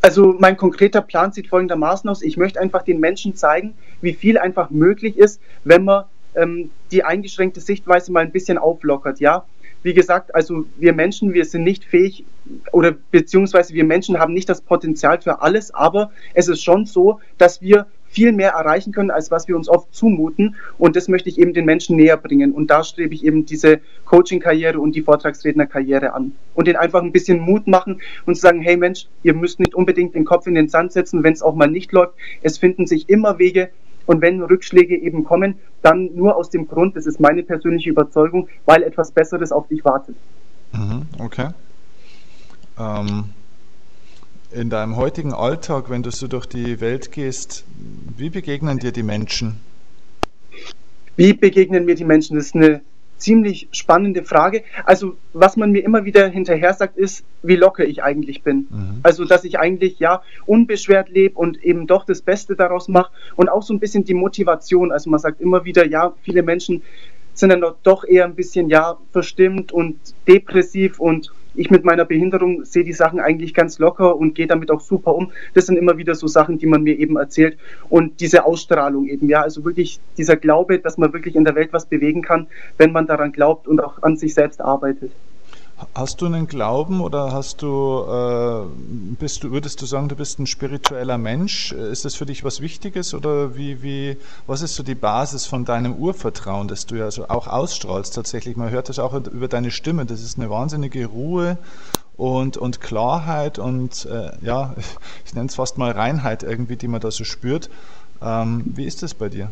[0.00, 2.22] Also mein konkreter Plan sieht folgendermaßen aus.
[2.22, 7.04] Ich möchte einfach den Menschen zeigen, wie viel einfach möglich ist, wenn man ähm, die
[7.04, 9.20] eingeschränkte Sichtweise mal ein bisschen auflockert.
[9.20, 9.44] Ja,
[9.82, 12.24] wie gesagt, also wir Menschen, wir sind nicht fähig
[12.70, 17.20] oder beziehungsweise wir Menschen haben nicht das Potenzial für alles, aber es ist schon so,
[17.38, 20.56] dass wir viel mehr erreichen können, als was wir uns oft zumuten.
[20.78, 22.52] Und das möchte ich eben den Menschen näher bringen.
[22.52, 26.32] Und da strebe ich eben diese Coaching-Karriere und die Vortragsredner-Karriere an.
[26.54, 30.14] Und denen einfach ein bisschen Mut machen und sagen, hey Mensch, ihr müsst nicht unbedingt
[30.14, 32.14] den Kopf in den Sand setzen, wenn es auch mal nicht läuft.
[32.42, 33.70] Es finden sich immer Wege,
[34.04, 38.48] und wenn Rückschläge eben kommen, dann nur aus dem Grund, das ist meine persönliche Überzeugung,
[38.64, 40.16] weil etwas Besseres auf dich wartet.
[40.72, 41.50] Mhm, okay.
[42.78, 43.24] Ähm,
[44.54, 47.64] in deinem heutigen Alltag, wenn du so durch die Welt gehst,
[48.16, 49.60] wie begegnen dir die Menschen?
[51.16, 52.36] Wie begegnen mir die Menschen?
[52.36, 52.80] Das ist eine
[53.16, 54.64] ziemlich spannende Frage.
[54.84, 58.66] Also, was man mir immer wieder hinterher sagt, ist, wie locker ich eigentlich bin.
[58.70, 59.00] Mhm.
[59.02, 63.48] Also, dass ich eigentlich ja unbeschwert lebe und eben doch das Beste daraus mache und
[63.48, 64.90] auch so ein bisschen die Motivation.
[64.92, 66.82] Also, man sagt immer wieder, ja, viele Menschen
[67.34, 69.96] sind dann doch eher ein bisschen ja verstimmt und
[70.28, 74.70] depressiv und ich mit meiner Behinderung sehe die Sachen eigentlich ganz locker und gehe damit
[74.70, 75.32] auch super um.
[75.54, 77.58] Das sind immer wieder so Sachen, die man mir eben erzählt.
[77.88, 81.72] Und diese Ausstrahlung eben, ja, also wirklich dieser Glaube, dass man wirklich in der Welt
[81.72, 82.46] was bewegen kann,
[82.78, 85.12] wenn man daran glaubt und auch an sich selbst arbeitet.
[85.94, 88.66] Hast du einen Glauben oder hast du, äh,
[89.18, 91.72] bist du, würdest du sagen, du bist ein spiritueller Mensch?
[91.72, 94.16] Ist das für dich was Wichtiges oder wie, wie,
[94.46, 98.56] was ist so die Basis von deinem Urvertrauen, das du ja so auch ausstrahlst tatsächlich?
[98.56, 100.06] Man hört das auch über deine Stimme.
[100.06, 101.58] Das ist eine wahnsinnige Ruhe
[102.16, 104.74] und, und Klarheit und äh, ja,
[105.26, 107.70] ich nenne es fast mal Reinheit irgendwie, die man da so spürt.
[108.22, 109.50] Ähm, wie ist das bei dir?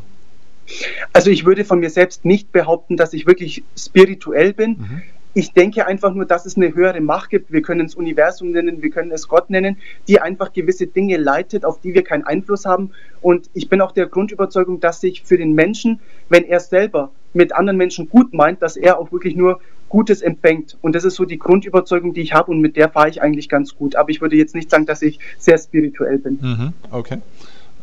[1.12, 4.70] Also ich würde von mir selbst nicht behaupten, dass ich wirklich spirituell bin.
[4.78, 5.02] Mhm
[5.34, 7.52] ich denke einfach nur, dass es eine höhere Macht gibt.
[7.52, 9.76] Wir können es Universum nennen, wir können es Gott nennen,
[10.08, 12.90] die einfach gewisse Dinge leitet, auf die wir keinen Einfluss haben.
[13.20, 17.54] Und ich bin auch der Grundüberzeugung, dass sich für den Menschen, wenn er selber mit
[17.54, 20.76] anderen Menschen gut meint, dass er auch wirklich nur Gutes empfängt.
[20.82, 23.48] Und das ist so die Grundüberzeugung, die ich habe und mit der fahre ich eigentlich
[23.48, 23.96] ganz gut.
[23.96, 26.38] Aber ich würde jetzt nicht sagen, dass ich sehr spirituell bin.
[26.40, 27.18] Mhm, okay.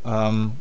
[0.05, 0.51] Ähm,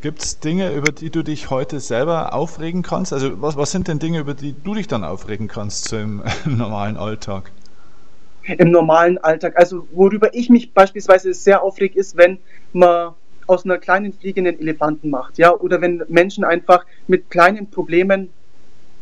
[0.00, 3.12] Gibt es Dinge, über die du dich heute selber aufregen kannst?
[3.12, 6.22] Also was, was sind denn Dinge, über die du dich dann aufregen kannst so im,
[6.44, 7.50] im normalen Alltag?
[8.46, 9.56] Im normalen Alltag.
[9.56, 12.38] Also worüber ich mich beispielsweise sehr aufreg, ist, wenn
[12.74, 13.14] man
[13.46, 18.30] aus einer kleinen fliegenden Elefanten macht, ja, oder wenn Menschen einfach mit kleinen Problemen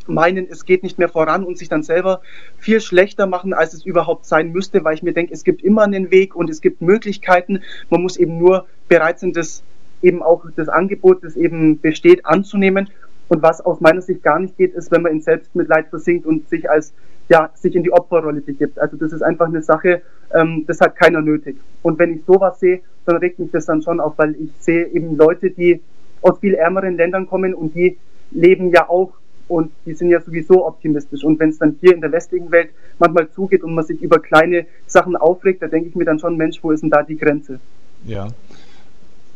[0.07, 2.23] meinen, es geht nicht mehr voran und sich dann selber
[2.59, 5.83] viel schlechter machen, als es überhaupt sein müsste, weil ich mir denke, es gibt immer
[5.83, 7.63] einen Weg und es gibt Möglichkeiten.
[7.89, 9.63] Man muss eben nur bereit sein, das
[10.03, 12.91] eben auch das Angebot, das eben besteht, anzunehmen.
[13.29, 16.49] Und was aus meiner Sicht gar nicht geht, ist, wenn man in Selbstmitleid versinkt und
[16.49, 16.93] sich als
[17.29, 18.79] ja, sich in die Opferrolle begibt.
[18.79, 20.03] Also das ist einfach eine Sache,
[20.35, 21.57] ähm, das hat keiner nötig.
[21.83, 24.87] Und wenn ich sowas sehe, dann regt mich das dann schon auf, weil ich sehe
[24.89, 25.81] eben Leute, die
[26.21, 27.97] aus viel ärmeren Ländern kommen und die
[28.31, 29.13] leben ja auch
[29.49, 31.25] und die sind ja sowieso optimistisch.
[31.25, 34.19] Und wenn es dann hier in der westlichen Welt manchmal zugeht und man sich über
[34.19, 37.17] kleine Sachen aufregt, da denke ich mir dann schon, Mensch, wo ist denn da die
[37.17, 37.61] Grenze?
[38.05, 38.29] Ja,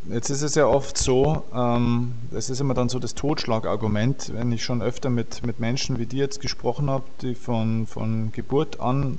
[0.09, 4.53] Jetzt ist es ja oft so, ähm, das ist immer dann so das Totschlagargument, wenn
[4.53, 8.79] ich schon öfter mit, mit Menschen wie dir jetzt gesprochen habe, die von, von Geburt
[8.79, 9.19] an,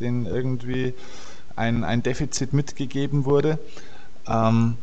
[0.00, 0.94] denen irgendwie
[1.54, 3.60] ein, ein Defizit mitgegeben wurde.
[4.26, 4.76] Ähm,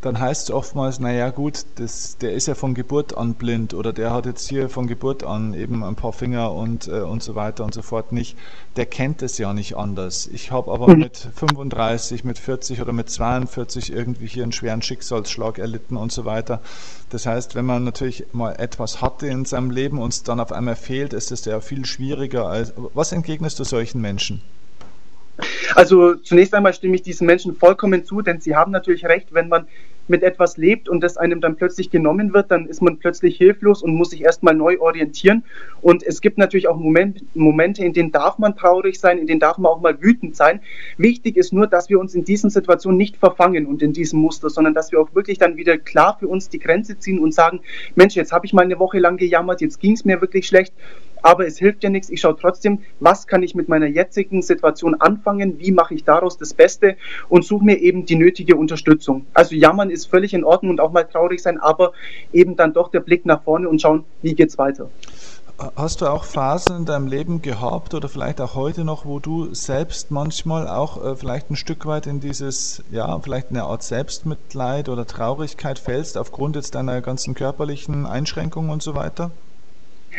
[0.00, 3.92] dann heißt es oftmals, naja gut, das, der ist ja von Geburt an blind oder
[3.92, 7.34] der hat jetzt hier von Geburt an eben ein paar Finger und, äh, und so
[7.34, 8.36] weiter und so fort nicht.
[8.76, 10.26] Der kennt es ja nicht anders.
[10.26, 11.00] Ich habe aber mhm.
[11.00, 16.24] mit 35, mit 40 oder mit 42 irgendwie hier einen schweren Schicksalsschlag erlitten und so
[16.24, 16.62] weiter.
[17.10, 20.52] Das heißt, wenn man natürlich mal etwas hatte in seinem Leben und es dann auf
[20.52, 22.72] einmal fehlt, ist es ja viel schwieriger als.
[22.94, 24.40] Was entgegnest du solchen Menschen?
[25.74, 29.48] Also zunächst einmal stimme ich diesen Menschen vollkommen zu, denn sie haben natürlich recht, wenn
[29.48, 29.66] man
[30.10, 33.82] mit etwas lebt und das einem dann plötzlich genommen wird, dann ist man plötzlich hilflos
[33.82, 35.44] und muss sich erstmal neu orientieren.
[35.80, 39.40] Und es gibt natürlich auch Moment, Momente, in denen darf man traurig sein, in denen
[39.40, 40.60] darf man auch mal wütend sein.
[40.98, 44.50] Wichtig ist nur, dass wir uns in diesen Situationen nicht verfangen und in diesem Muster,
[44.50, 47.60] sondern dass wir auch wirklich dann wieder klar für uns die Grenze ziehen und sagen,
[47.94, 50.74] Mensch, jetzt habe ich mal eine Woche lang gejammert, jetzt ging es mir wirklich schlecht
[51.22, 52.10] aber es hilft ja nichts.
[52.10, 56.38] Ich schaue trotzdem, was kann ich mit meiner jetzigen Situation anfangen, wie mache ich daraus
[56.38, 56.96] das Beste
[57.28, 59.26] und suche mir eben die nötige Unterstützung.
[59.34, 61.92] Also jammern ist völlig in Ordnung und auch mal traurig sein, aber
[62.32, 64.88] eben dann doch der Blick nach vorne und schauen, wie geht's weiter.
[65.76, 69.52] Hast du auch Phasen in deinem Leben gehabt oder vielleicht auch heute noch, wo du
[69.52, 74.88] selbst manchmal auch äh, vielleicht ein Stück weit in dieses, ja, vielleicht eine Art Selbstmitleid
[74.88, 79.32] oder Traurigkeit fällst aufgrund jetzt deiner ganzen körperlichen Einschränkungen und so weiter?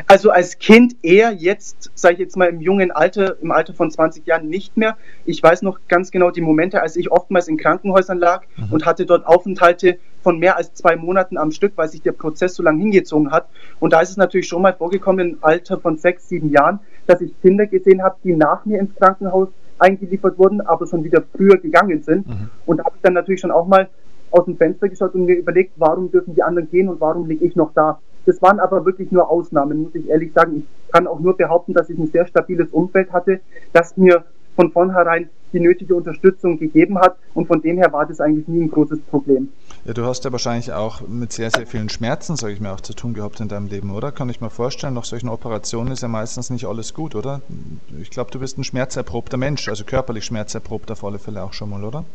[0.08, 3.92] Also als Kind eher, jetzt, sage ich jetzt mal im jungen Alter, im Alter von
[3.92, 4.98] 20 Jahren nicht mehr.
[5.26, 8.72] Ich weiß noch ganz genau die Momente, als ich oftmals in Krankenhäusern lag mhm.
[8.72, 12.56] und hatte dort Aufenthalte von mehr als zwei Monaten am Stück, weil sich der Prozess
[12.56, 13.48] so lange hingezogen hat.
[13.80, 17.22] Und da ist es natürlich schon mal vorgekommen im Alter von sechs, sieben Jahren, dass
[17.22, 19.50] ich Kinder gesehen habe, die nach mir ins Krankenhaus
[19.80, 22.28] eingeliefert wurden, aber schon wieder früher gegangen sind.
[22.28, 22.50] Mhm.
[22.66, 23.90] Und da habe ich dann natürlich schon auch mal
[24.30, 27.46] aus dem Fenster geschaut und mir überlegt, warum dürfen die anderen gehen und warum liege
[27.46, 28.00] ich noch da.
[28.26, 30.58] Das waren aber wirklich nur Ausnahmen, muss ich ehrlich sagen.
[30.58, 33.40] Ich kann auch nur behaupten, dass ich ein sehr stabiles Umfeld hatte,
[33.74, 38.22] das mir von vornherein die nötige Unterstützung gegeben hat und von dem her war das
[38.22, 39.50] eigentlich nie ein großes Problem.
[39.86, 42.82] Ja, du hast ja wahrscheinlich auch mit sehr, sehr vielen Schmerzen, sage ich mir, auch
[42.82, 44.12] zu tun gehabt in deinem Leben, oder?
[44.12, 47.42] Kann ich mir vorstellen, nach solchen Operationen ist ja meistens nicht alles gut, oder?
[48.02, 51.70] Ich glaube, du bist ein schmerzerprobter Mensch, also körperlich schmerzerprobt auf alle Fälle auch schon
[51.70, 52.06] mal, oder?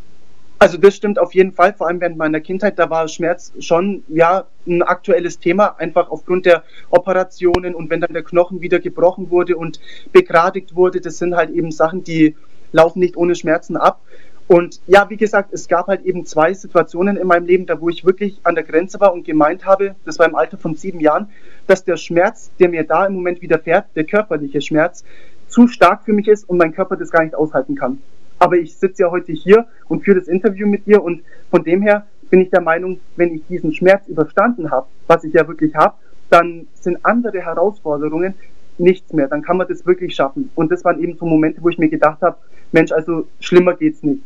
[0.59, 4.05] Also das stimmt auf jeden Fall, vor allem während meiner Kindheit, da war Schmerz schon
[4.09, 9.31] ja ein aktuelles Thema, einfach aufgrund der Operationen und wenn dann der Knochen wieder gebrochen
[9.31, 9.81] wurde und
[10.13, 12.37] begradigt wurde, das sind halt eben Sachen, die
[12.73, 14.01] laufen nicht ohne Schmerzen ab.
[14.49, 17.91] Und ja, wie gesagt, es gab halt eben zwei Situationen in meinem Leben, da wo
[17.91, 21.01] ich wirklich an der Grenze war und gemeint habe, das war im Alter von sieben
[21.01, 21.29] Jahren,
[21.67, 25.05] dass der Schmerz, der mir da im Moment widerfährt, der körperliche Schmerz,
[25.49, 27.99] zu stark für mich ist und mein Körper das gar nicht aushalten kann.
[28.39, 31.83] Aber ich sitze ja heute hier und führe das Interview mit dir und von dem
[31.83, 35.75] her bin ich der Meinung, wenn ich diesen Schmerz überstanden habe, was ich ja wirklich
[35.75, 35.95] habe,
[36.31, 38.35] dann sind andere Herausforderungen
[38.79, 39.29] nichts mehr.
[39.29, 40.51] Dann kann man das wirklich schaffen.
[40.55, 42.37] Und das waren eben so Momente, wo ich mir gedacht habe,
[42.73, 44.23] Mensch, also schlimmer geht's nicht.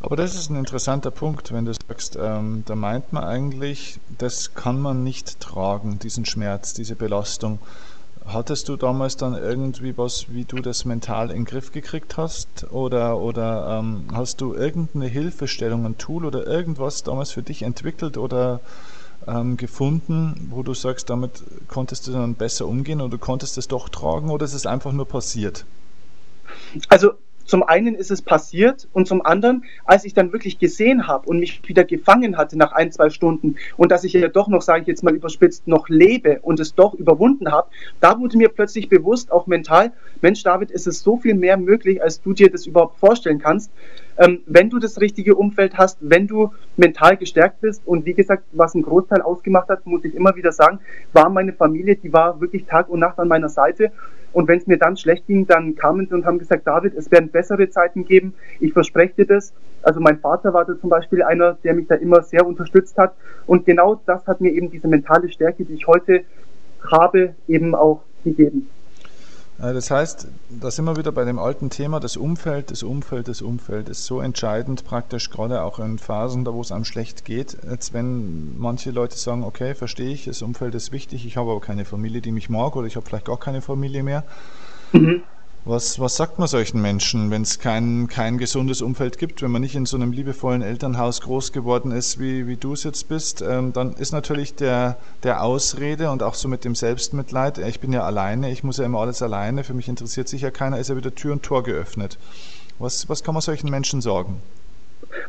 [0.00, 4.54] Aber das ist ein interessanter Punkt, wenn du sagst, ähm, da meint man eigentlich, das
[4.54, 7.58] kann man nicht tragen, diesen Schmerz, diese Belastung.
[8.26, 12.72] Hattest du damals dann irgendwie was, wie du das mental in den Griff gekriegt hast?
[12.72, 18.16] Oder, oder ähm, hast du irgendeine Hilfestellung, ein Tool oder irgendwas damals für dich entwickelt?
[18.16, 18.60] Oder
[19.26, 23.68] ähm, gefunden, wo du sagst, damit konntest du dann besser umgehen oder du konntest es
[23.68, 25.64] doch tragen oder ist es einfach nur passiert?
[26.88, 27.12] Also
[27.44, 31.38] zum einen ist es passiert und zum anderen, als ich dann wirklich gesehen habe und
[31.38, 34.82] mich wieder gefangen hatte nach ein, zwei Stunden und dass ich ja doch noch, sage
[34.82, 37.68] ich jetzt mal überspitzt, noch lebe und es doch überwunden habe,
[38.00, 42.02] da wurde mir plötzlich bewusst, auch mental, Mensch David, ist es so viel mehr möglich,
[42.02, 43.70] als du dir das überhaupt vorstellen kannst,
[44.16, 48.44] ähm, wenn du das richtige Umfeld hast, wenn du mental gestärkt bist und wie gesagt,
[48.52, 50.78] was einen Großteil ausgemacht hat, muss ich immer wieder sagen,
[51.12, 53.92] war meine Familie, die war wirklich Tag und Nacht an meiner Seite
[54.34, 57.10] und wenn es mir dann schlecht ging, dann kamen sie und haben gesagt, David, es
[57.10, 58.34] werden bessere Zeiten geben.
[58.60, 59.54] Ich verspreche dir das.
[59.82, 63.14] Also mein Vater war da zum Beispiel einer, der mich da immer sehr unterstützt hat.
[63.46, 66.24] Und genau das hat mir eben diese mentale Stärke, die ich heute
[66.90, 68.68] habe, eben auch gegeben.
[69.58, 73.28] Äh, das heißt, da sind wir wieder bei dem alten Thema, das Umfeld, das Umfeld,
[73.28, 77.24] das Umfeld ist so entscheidend praktisch, gerade auch in Phasen, da wo es einem schlecht
[77.24, 81.50] geht, als wenn manche Leute sagen, okay, verstehe ich, das Umfeld ist wichtig, ich habe
[81.50, 84.24] aber keine Familie, die mich mag oder ich habe vielleicht gar keine Familie mehr.
[84.92, 85.22] Mhm.
[85.66, 89.62] Was, was sagt man solchen Menschen, wenn es kein, kein gesundes Umfeld gibt, wenn man
[89.62, 93.40] nicht in so einem liebevollen Elternhaus groß geworden ist, wie, wie du es jetzt bist,
[93.40, 97.94] ähm, dann ist natürlich der, der Ausrede und auch so mit dem Selbstmitleid, ich bin
[97.94, 100.90] ja alleine, ich muss ja immer alles alleine, für mich interessiert sich ja keiner, ist
[100.90, 102.18] ja wieder Tür und Tor geöffnet.
[102.78, 104.42] Was, was kann man solchen Menschen sagen?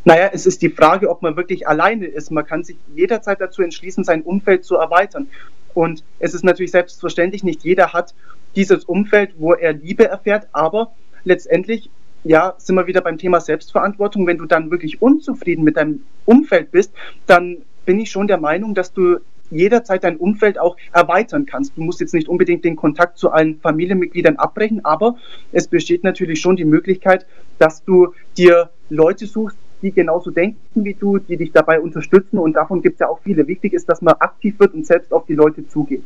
[0.04, 2.32] Naja, es ist die Frage, ob man wirklich alleine ist.
[2.32, 5.28] Man kann sich jederzeit dazu entschließen, sein Umfeld zu erweitern.
[5.74, 8.13] Und es ist natürlich selbstverständlich, nicht jeder hat
[8.56, 10.93] dieses Umfeld, wo er Liebe erfährt, aber
[11.26, 11.89] letztendlich,
[12.24, 14.26] ja, sind wir wieder beim Thema Selbstverantwortung.
[14.26, 16.93] Wenn du dann wirklich unzufrieden mit deinem Umfeld bist,
[17.28, 19.17] dann bin ich schon der Meinung, dass du
[19.52, 21.78] jederzeit dein Umfeld auch erweitern kannst.
[21.78, 25.17] Du musst jetzt nicht unbedingt den Kontakt zu allen Familienmitgliedern abbrechen, aber
[25.52, 27.28] es besteht natürlich schon die Möglichkeit,
[27.60, 32.53] dass du dir Leute suchst, die genauso denken wie du, die dich dabei unterstützen und
[32.53, 33.47] davon gibt es ja auch viele.
[33.47, 36.03] Wichtig ist, dass man aktiv wird und selbst auf die Leute zugeht.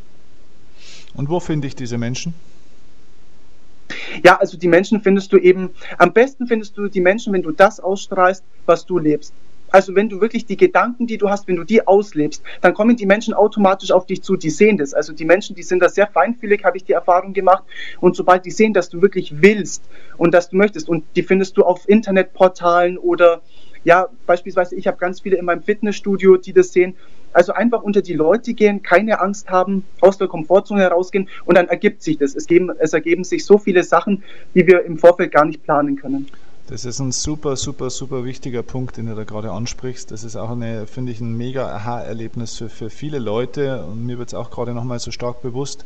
[1.13, 2.33] Und wo finde ich diese Menschen?
[4.23, 7.51] Ja, also die Menschen findest du eben, am besten findest du die Menschen, wenn du
[7.51, 9.33] das ausstrahlst, was du lebst.
[9.71, 12.95] Also wenn du wirklich die Gedanken, die du hast, wenn du die auslebst, dann kommen
[12.95, 14.93] die Menschen automatisch auf dich zu, die sehen das.
[14.93, 17.63] Also die Menschen, die sind da sehr feinfühlig, habe ich die Erfahrung gemacht.
[17.99, 19.83] Und sobald die sehen, dass du wirklich willst
[20.17, 23.41] und dass du möchtest, und die findest du auf Internetportalen oder
[23.83, 26.95] ja, beispielsweise ich habe ganz viele in meinem Fitnessstudio, die das sehen.
[27.31, 31.67] Also einfach unter die Leute gehen, keine Angst haben, aus der Komfortzone herausgehen und dann
[31.67, 32.35] ergibt sich das.
[32.35, 34.23] Es, geben, es ergeben sich so viele Sachen,
[34.55, 36.27] die wir im Vorfeld gar nicht planen können.
[36.69, 40.11] Das ist ein super, super, super wichtiger Punkt, den du da gerade ansprichst.
[40.11, 44.19] Das ist auch eine, finde ich, ein mega Aha-Erlebnis für, für viele Leute und mir
[44.19, 45.83] wird es auch gerade nochmal so stark bewusst,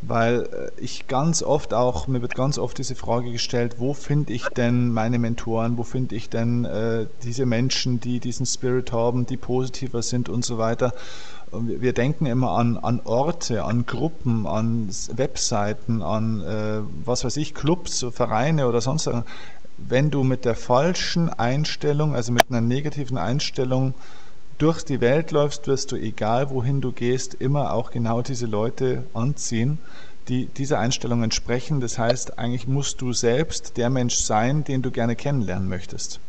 [0.00, 4.32] weil äh, ich ganz oft auch, mir wird ganz oft diese Frage gestellt, wo finde
[4.32, 9.26] ich denn meine Mentoren, wo finde ich denn äh, diese Menschen, die diesen Spirit haben,
[9.26, 10.94] die positiver sind und so weiter.
[11.50, 17.52] Wir denken immer an, an Orte, an Gruppen, an Webseiten, an äh, was weiß ich,
[17.52, 19.24] Clubs, Vereine oder sonst was
[19.88, 23.94] wenn du mit der falschen Einstellung, also mit einer negativen Einstellung
[24.58, 29.04] durch die Welt läufst, wirst du, egal wohin du gehst, immer auch genau diese Leute
[29.14, 29.78] anziehen,
[30.28, 31.80] die dieser Einstellung entsprechen.
[31.80, 36.20] Das heißt, eigentlich musst du selbst der Mensch sein, den du gerne kennenlernen möchtest.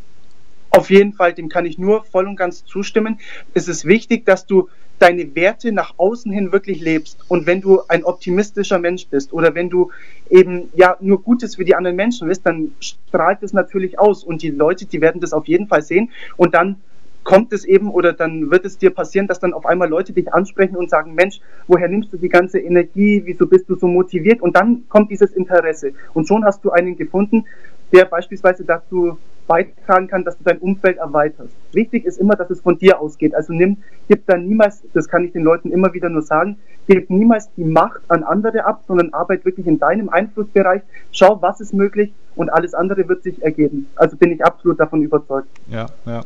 [0.71, 3.19] Auf jeden Fall, dem kann ich nur voll und ganz zustimmen.
[3.53, 7.19] Es ist wichtig, dass du deine Werte nach außen hin wirklich lebst.
[7.27, 9.91] Und wenn du ein optimistischer Mensch bist oder wenn du
[10.29, 14.41] eben ja nur Gutes für die anderen Menschen willst, dann strahlt es natürlich aus und
[14.41, 16.77] die Leute, die werden das auf jeden Fall sehen und dann
[17.23, 20.33] kommt es eben oder dann wird es dir passieren, dass dann auf einmal Leute dich
[20.33, 24.41] ansprechen und sagen, Mensch, woher nimmst du die ganze Energie, wieso bist du so motiviert?
[24.41, 25.93] Und dann kommt dieses Interesse.
[26.13, 27.45] Und schon hast du einen gefunden,
[27.93, 31.53] der beispielsweise dazu beitragen kann, dass du dein Umfeld erweiterst.
[31.71, 33.35] Wichtig ist immer, dass es von dir ausgeht.
[33.35, 33.77] Also nimm,
[34.07, 37.63] gib da niemals, das kann ich den Leuten immer wieder nur sagen, gib niemals die
[37.63, 40.81] Macht an andere ab, sondern arbeit wirklich in deinem Einflussbereich.
[41.11, 43.87] Schau, was ist möglich und alles andere wird sich ergeben.
[43.95, 45.47] Also bin ich absolut davon überzeugt.
[45.67, 46.21] Ja, ja.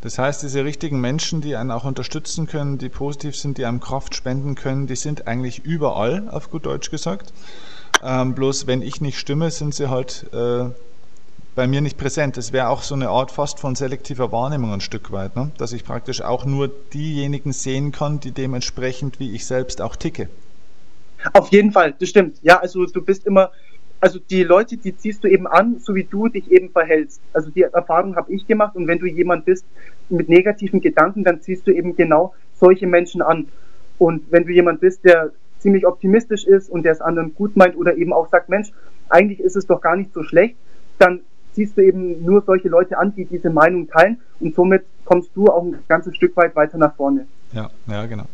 [0.00, 3.78] Das heißt, diese richtigen Menschen, die einen auch unterstützen können, die positiv sind, die einem
[3.78, 7.32] Kraft spenden können, die sind eigentlich überall, auf gut Deutsch gesagt.
[8.02, 10.70] Ähm, bloß wenn ich nicht stimme, sind sie halt äh,
[11.54, 12.38] bei mir nicht präsent.
[12.38, 15.50] Es wäre auch so eine Art fast von selektiver Wahrnehmung ein Stück weit, ne?
[15.58, 20.28] dass ich praktisch auch nur diejenigen sehen kann, die dementsprechend wie ich selbst auch ticke.
[21.34, 22.38] Auf jeden Fall, das stimmt.
[22.42, 23.50] Ja, also du bist immer,
[24.00, 27.20] also die Leute, die ziehst du eben an, so wie du dich eben verhältst.
[27.32, 29.64] Also die Erfahrung habe ich gemacht und wenn du jemand bist
[30.08, 33.48] mit negativen Gedanken, dann ziehst du eben genau solche Menschen an.
[33.98, 37.76] Und wenn du jemand bist, der ziemlich optimistisch ist und der es anderen gut meint
[37.76, 38.72] oder eben auch sagt, Mensch,
[39.08, 40.56] eigentlich ist es doch gar nicht so schlecht,
[40.98, 41.20] dann
[41.54, 45.46] ziehst du eben nur solche Leute an, die diese Meinung teilen und somit kommst du
[45.46, 47.26] auch ein ganzes Stück weit weiter nach vorne.
[47.52, 48.24] Ja, ja, genau.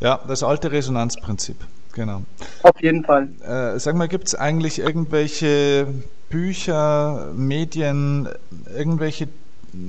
[0.00, 1.56] Ja, das alte Resonanzprinzip,
[1.92, 2.22] genau.
[2.62, 3.28] Auf jeden Fall.
[3.46, 5.86] Äh, sag mal, gibt es eigentlich irgendwelche
[6.28, 8.28] Bücher, Medien,
[8.76, 9.28] irgendwelche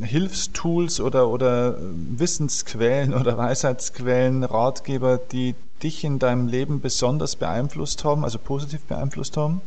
[0.02, 8.24] Hilfstools oder, oder Wissensquellen oder Weisheitsquellen, Ratgeber, die dich in deinem Leben besonders beeinflusst haben,
[8.24, 9.62] also positiv beeinflusst haben?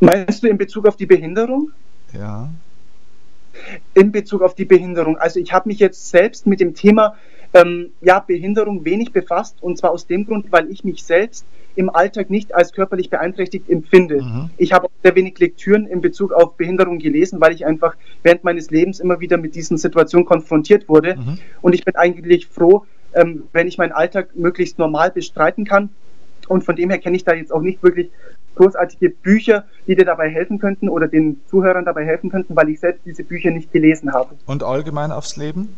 [0.00, 1.70] Meinst du in Bezug auf die Behinderung?
[2.12, 2.48] Ja.
[3.94, 5.18] In Bezug auf die Behinderung.
[5.18, 7.16] Also ich habe mich jetzt selbst mit dem Thema
[7.52, 11.44] ähm, ja, Behinderung wenig befasst und zwar aus dem Grund, weil ich mich selbst
[11.76, 14.22] im Alltag nicht als körperlich beeinträchtigt empfinde.
[14.22, 14.50] Mhm.
[14.56, 18.70] Ich habe sehr wenig Lektüren in Bezug auf Behinderung gelesen, weil ich einfach während meines
[18.70, 21.16] Lebens immer wieder mit diesen Situationen konfrontiert wurde.
[21.16, 21.38] Mhm.
[21.62, 22.84] Und ich bin eigentlich froh,
[23.14, 25.90] ähm, wenn ich meinen Alltag möglichst normal bestreiten kann.
[26.48, 28.10] Und von dem her kenne ich da jetzt auch nicht wirklich
[28.54, 32.80] großartige Bücher, die dir dabei helfen könnten oder den Zuhörern dabei helfen könnten, weil ich
[32.80, 34.34] selbst diese Bücher nicht gelesen habe.
[34.46, 35.74] Und allgemein aufs Leben?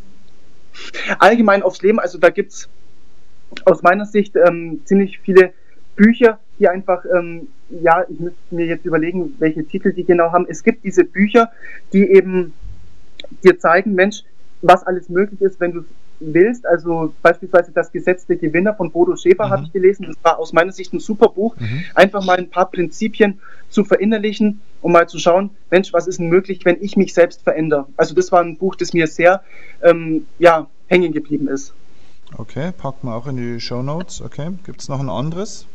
[1.19, 2.69] Allgemein aufs Leben, also da gibt es
[3.65, 5.53] aus meiner Sicht ähm, ziemlich viele
[5.97, 10.47] Bücher, die einfach, ähm, ja, ich müsste mir jetzt überlegen, welche Titel die genau haben.
[10.49, 11.51] Es gibt diese Bücher,
[11.93, 12.55] die eben
[13.45, 14.23] dir zeigen, Mensch,
[14.63, 15.85] was alles möglich ist, wenn du
[16.25, 16.67] willst.
[16.67, 19.51] Also beispielsweise das Gesetz der Gewinner von Bodo Schäfer mhm.
[19.51, 20.07] habe ich gelesen.
[20.07, 21.57] Das war aus meiner Sicht ein super Buch.
[21.59, 21.85] Mhm.
[21.95, 26.29] Einfach mal ein paar Prinzipien zu verinnerlichen, um mal zu schauen, Mensch, was ist denn
[26.29, 27.87] möglich, wenn ich mich selbst verändere?
[27.97, 29.43] Also das war ein Buch, das mir sehr
[29.83, 31.73] ähm, ja, hängen geblieben ist.
[32.37, 34.21] Okay, packen wir auch in die Show Notes.
[34.23, 35.67] Okay, gibt es noch ein anderes?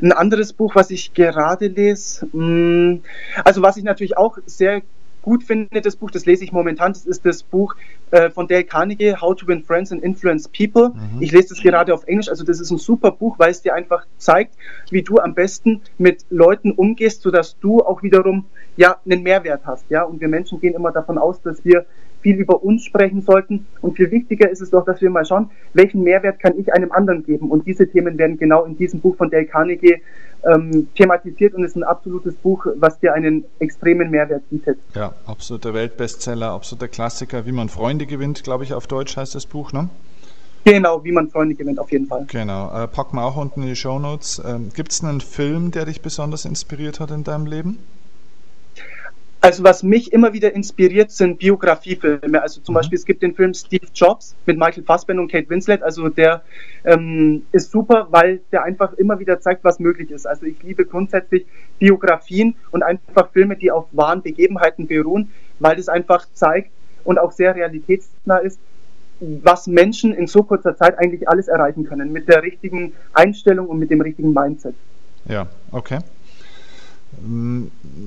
[0.00, 3.02] Ein anderes Buch, was ich gerade lese, mm,
[3.44, 4.82] also was ich natürlich auch sehr
[5.22, 7.74] gut finde, das Buch, das lese ich momentan, das ist das Buch
[8.10, 10.90] äh, von Dale Carnegie, How to Win Friends and Influence People.
[10.90, 11.22] Mhm.
[11.22, 13.74] Ich lese das gerade auf Englisch, also das ist ein super Buch, weil es dir
[13.74, 14.54] einfach zeigt,
[14.90, 19.90] wie du am besten mit Leuten umgehst, sodass du auch wiederum ja einen Mehrwert hast.
[19.90, 20.02] Ja?
[20.02, 21.86] Und wir Menschen gehen immer davon aus, dass wir
[22.22, 23.66] viel über uns sprechen sollten.
[23.80, 26.92] Und viel wichtiger ist es doch, dass wir mal schauen, welchen Mehrwert kann ich einem
[26.92, 27.50] anderen geben.
[27.50, 30.00] Und diese Themen werden genau in diesem Buch von Dale Carnegie
[30.44, 34.78] ähm, thematisiert und ist ein absolutes Buch, was dir einen extremen Mehrwert bietet.
[34.94, 37.46] Ja, absoluter Weltbestseller, absoluter Klassiker.
[37.46, 39.88] Wie man Freunde gewinnt, glaube ich, auf Deutsch heißt das Buch, ne?
[40.64, 42.24] Genau, wie man Freunde gewinnt, auf jeden Fall.
[42.30, 44.40] Genau, äh, packen wir auch unten in die Show Notes.
[44.44, 47.78] Ähm, Gibt es einen Film, der dich besonders inspiriert hat in deinem Leben?
[49.42, 52.40] Also was mich immer wieder inspiriert, sind Biografiefilme.
[52.40, 52.76] Also zum mhm.
[52.76, 55.82] Beispiel, es gibt den Film Steve Jobs mit Michael Fassbender und Kate Winslet.
[55.82, 56.42] Also der
[56.84, 60.26] ähm, ist super, weil der einfach immer wieder zeigt, was möglich ist.
[60.26, 61.44] Also ich liebe grundsätzlich
[61.80, 66.70] Biografien und einfach Filme, die auf wahren Begebenheiten beruhen, weil es einfach zeigt
[67.02, 68.60] und auch sehr realitätsnah ist,
[69.18, 73.80] was Menschen in so kurzer Zeit eigentlich alles erreichen können, mit der richtigen Einstellung und
[73.80, 74.76] mit dem richtigen Mindset.
[75.24, 75.98] Ja, okay.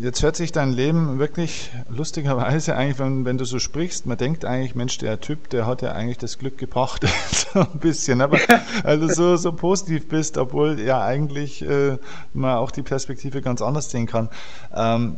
[0.01, 4.45] Jetzt hört sich dein Leben wirklich lustigerweise eigentlich, wenn, wenn, du so sprichst, man denkt
[4.45, 7.05] eigentlich, Mensch, der Typ, der hat ja eigentlich das Glück gebracht,
[7.53, 8.39] so ein bisschen, aber
[8.83, 11.97] weil du so, so positiv bist, obwohl ja eigentlich äh,
[12.33, 14.29] man auch die Perspektive ganz anders sehen kann.
[14.75, 15.17] Ähm,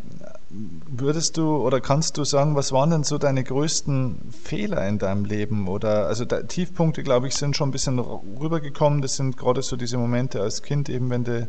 [0.50, 5.26] würdest du oder kannst du sagen, was waren denn so deine größten Fehler in deinem
[5.26, 5.67] Leben?
[5.67, 9.02] Oder also Tiefpunkte, glaube ich, sind schon ein bisschen rübergekommen.
[9.02, 11.47] Das sind gerade so diese Momente als Kind, eben wenn du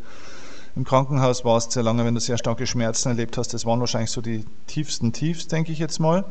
[0.78, 3.52] im Krankenhaus warst sehr lange, wenn du sehr starke Schmerzen erlebt hast.
[3.52, 6.24] Das waren wahrscheinlich so die tiefsten Tiefs, denke ich jetzt mal.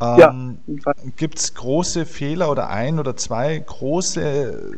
[0.00, 4.76] Ähm, ja, Gibt es große Fehler oder ein oder zwei große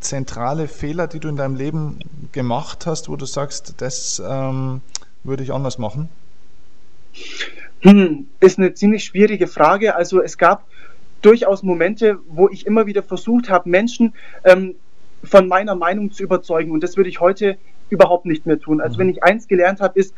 [0.00, 1.98] zentrale Fehler, die du in deinem Leben
[2.32, 4.80] gemacht hast, wo du sagst, das ähm,
[5.22, 6.08] würde ich anders machen?
[7.80, 9.94] Hm, ist eine ziemlich schwierige Frage.
[9.94, 10.64] Also es gab
[11.20, 14.74] durchaus Momente, wo ich immer wieder versucht habe, Menschen ähm,
[15.22, 16.70] von meiner Meinung zu überzeugen.
[16.70, 17.58] Und das würde ich heute
[17.90, 18.80] überhaupt nicht mehr tun.
[18.80, 19.00] Also mhm.
[19.00, 20.14] wenn ich eins gelernt habe, ist,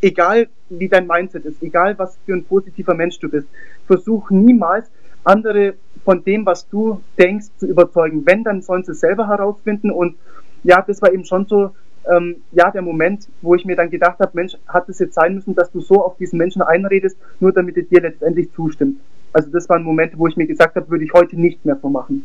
[0.00, 3.48] egal wie dein Mindset ist, egal was für ein positiver Mensch du bist,
[3.86, 4.90] versuch niemals
[5.24, 5.74] andere
[6.04, 8.24] von dem, was du denkst, zu überzeugen.
[8.26, 9.90] Wenn, dann sollen sie es selber herausfinden.
[9.90, 10.16] Und
[10.62, 11.72] ja, das war eben schon so,
[12.08, 15.34] ähm, ja, der Moment, wo ich mir dann gedacht habe, Mensch, hat es jetzt sein
[15.34, 19.00] müssen, dass du so auf diesen Menschen einredest, nur damit er dir letztendlich zustimmt.
[19.32, 21.88] Also das waren Momente, wo ich mir gesagt habe, würde ich heute nicht mehr so
[21.88, 22.24] machen.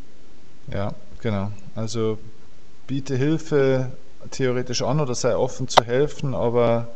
[0.72, 1.52] Ja, genau.
[1.76, 2.20] Also
[2.86, 3.92] biete Hilfe,
[4.30, 6.88] theoretisch an oder sei offen zu helfen, aber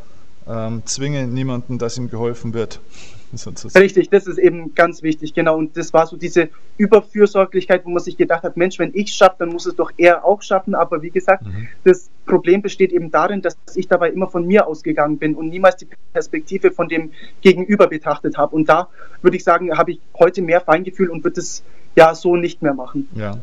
[0.47, 2.79] ähm, zwinge niemanden, dass ihm geholfen wird.
[3.33, 3.83] Sozusagen.
[3.83, 5.57] Richtig, das ist eben ganz wichtig, genau.
[5.57, 9.15] Und das war so diese Überfürsorglichkeit, wo man sich gedacht hat, Mensch, wenn ich es
[9.15, 10.75] schaffe, dann muss es doch er auch schaffen.
[10.75, 11.67] Aber wie gesagt, mhm.
[11.83, 15.77] das Problem besteht eben darin, dass ich dabei immer von mir ausgegangen bin und niemals
[15.77, 17.11] die Perspektive von dem
[17.41, 18.55] Gegenüber betrachtet habe.
[18.55, 18.87] Und da
[19.21, 21.63] würde ich sagen, habe ich heute mehr Feingefühl und würde es
[21.95, 23.09] ja so nicht mehr machen.
[23.15, 23.39] Ja,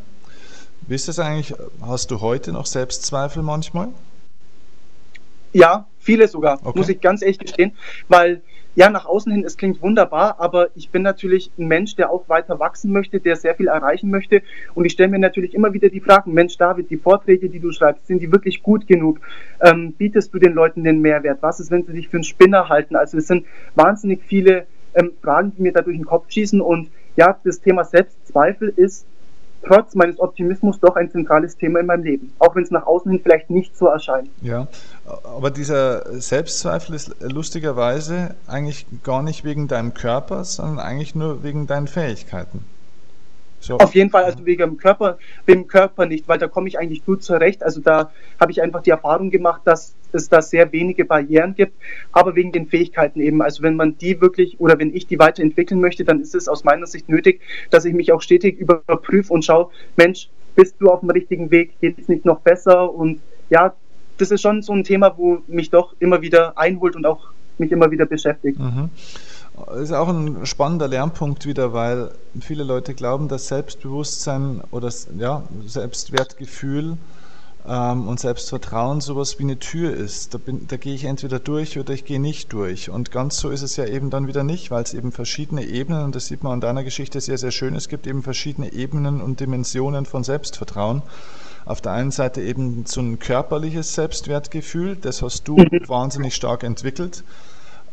[0.88, 1.54] wie ist das eigentlich?
[1.80, 3.88] Hast du heute noch Selbstzweifel manchmal?
[5.52, 6.78] Ja, viele sogar, okay.
[6.78, 7.72] muss ich ganz ehrlich gestehen,
[8.08, 8.42] weil
[8.74, 12.28] ja, nach außen hin, es klingt wunderbar, aber ich bin natürlich ein Mensch, der auch
[12.30, 14.42] weiter wachsen möchte, der sehr viel erreichen möchte.
[14.74, 17.70] Und ich stelle mir natürlich immer wieder die Fragen, Mensch, David, die Vorträge, die du
[17.70, 19.20] schreibst, sind die wirklich gut genug?
[19.60, 21.42] Ähm, bietest du den Leuten den Mehrwert?
[21.42, 22.96] Was ist, wenn sie dich für einen Spinner halten?
[22.96, 26.62] Also es sind wahnsinnig viele ähm, Fragen, die mir da durch den Kopf schießen.
[26.62, 29.06] Und ja, das Thema Selbstzweifel ist
[29.66, 33.10] trotz meines Optimismus doch ein zentrales Thema in meinem Leben, auch wenn es nach außen
[33.10, 34.28] hin vielleicht nicht so erscheint.
[34.40, 34.66] Ja,
[35.24, 41.66] aber dieser Selbstzweifel ist lustigerweise eigentlich gar nicht wegen deinem Körper, sondern eigentlich nur wegen
[41.66, 42.64] deinen Fähigkeiten.
[43.60, 43.78] So.
[43.78, 46.80] Auf jeden Fall, also wegen dem Körper, wegen dem Körper nicht, weil da komme ich
[46.80, 47.62] eigentlich gut zurecht.
[47.62, 48.10] Also da
[48.40, 51.74] habe ich einfach die Erfahrung gemacht, dass es da sehr wenige Barrieren gibt,
[52.12, 53.42] aber wegen den Fähigkeiten eben.
[53.42, 56.64] Also wenn man die wirklich oder wenn ich die weiterentwickeln möchte, dann ist es aus
[56.64, 57.40] meiner Sicht nötig,
[57.70, 61.80] dass ich mich auch stetig überprüfe und schaue, Mensch, bist du auf dem richtigen Weg?
[61.80, 62.92] Geht es nicht noch besser?
[62.92, 63.74] Und ja,
[64.18, 67.72] das ist schon so ein Thema, wo mich doch immer wieder einholt und auch mich
[67.72, 68.58] immer wieder beschäftigt.
[68.58, 68.90] Mhm.
[69.80, 72.10] Ist auch ein spannender Lernpunkt wieder, weil
[72.40, 76.96] viele Leute glauben, dass Selbstbewusstsein oder ja, Selbstwertgefühl
[77.64, 80.34] und Selbstvertrauen sowas wie eine Tür ist.
[80.34, 82.90] Da, bin, da gehe ich entweder durch oder ich gehe nicht durch.
[82.90, 86.02] Und ganz so ist es ja eben dann wieder nicht, weil es eben verschiedene Ebenen,
[86.02, 89.20] und das sieht man an deiner Geschichte sehr, sehr schön, es gibt eben verschiedene Ebenen
[89.20, 91.02] und Dimensionen von Selbstvertrauen.
[91.64, 95.56] Auf der einen Seite eben so ein körperliches Selbstwertgefühl, das hast du
[95.86, 97.22] wahnsinnig stark entwickelt.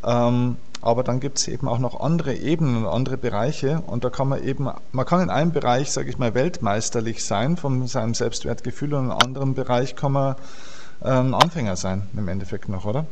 [0.03, 3.83] Ähm, aber dann gibt es eben auch noch andere Ebenen und andere Bereiche.
[3.85, 7.57] Und da kann man eben, man kann in einem Bereich, sage ich mal, weltmeisterlich sein
[7.57, 10.35] von seinem Selbstwertgefühl und in einem anderen Bereich kann man
[11.03, 13.05] ähm, Anfänger sein im Endeffekt noch, oder?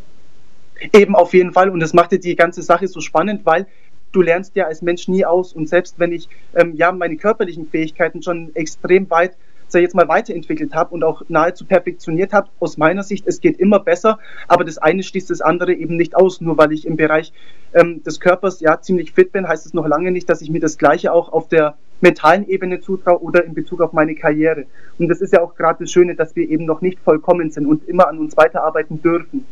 [0.94, 1.70] Eben auf jeden Fall.
[1.70, 3.66] Und das macht die ganze Sache so spannend, weil
[4.12, 5.54] du lernst ja als Mensch nie aus.
[5.54, 9.36] Und selbst wenn ich ähm, ja meine körperlichen Fähigkeiten schon extrem weit
[9.68, 12.50] sag ich jetzt mal, weiterentwickelt habe und auch nahezu perfektioniert habe.
[12.60, 16.16] Aus meiner Sicht, es geht immer besser, aber das eine schließt das andere eben nicht
[16.16, 16.42] aus.
[16.42, 17.34] Nur weil ich im Bereich
[17.74, 20.60] ähm, des Körpers ja ziemlich fit bin, heißt es noch lange nicht, dass ich mir
[20.60, 24.66] das Gleiche auch auf der mentalen Ebene zutraue oder in Bezug auf meine Karriere.
[25.00, 27.66] Und das ist ja auch gerade das Schöne, dass wir eben noch nicht vollkommen sind
[27.66, 29.46] und immer an uns weiterarbeiten dürfen.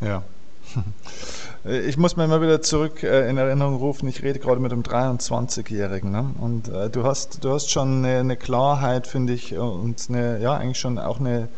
[0.00, 0.22] Ja.
[1.64, 4.72] Äh, ich muss mir immer wieder zurück äh, in Erinnerung rufen, ich rede gerade mit
[4.72, 6.10] einem 23-Jährigen.
[6.10, 6.34] Ne?
[6.40, 10.54] Und äh, du, hast, du hast schon eine, eine Klarheit, finde ich, und eine, ja,
[10.54, 11.48] eigentlich schon auch eine,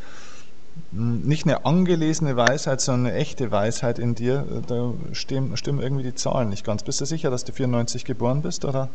[0.93, 4.45] hm, nicht eine angelesene Weisheit, sondern eine echte Weisheit in dir.
[4.67, 6.83] Da stimmen, stimmen irgendwie die Zahlen nicht ganz.
[6.83, 8.89] Bist du sicher, dass du 94 geboren bist, oder?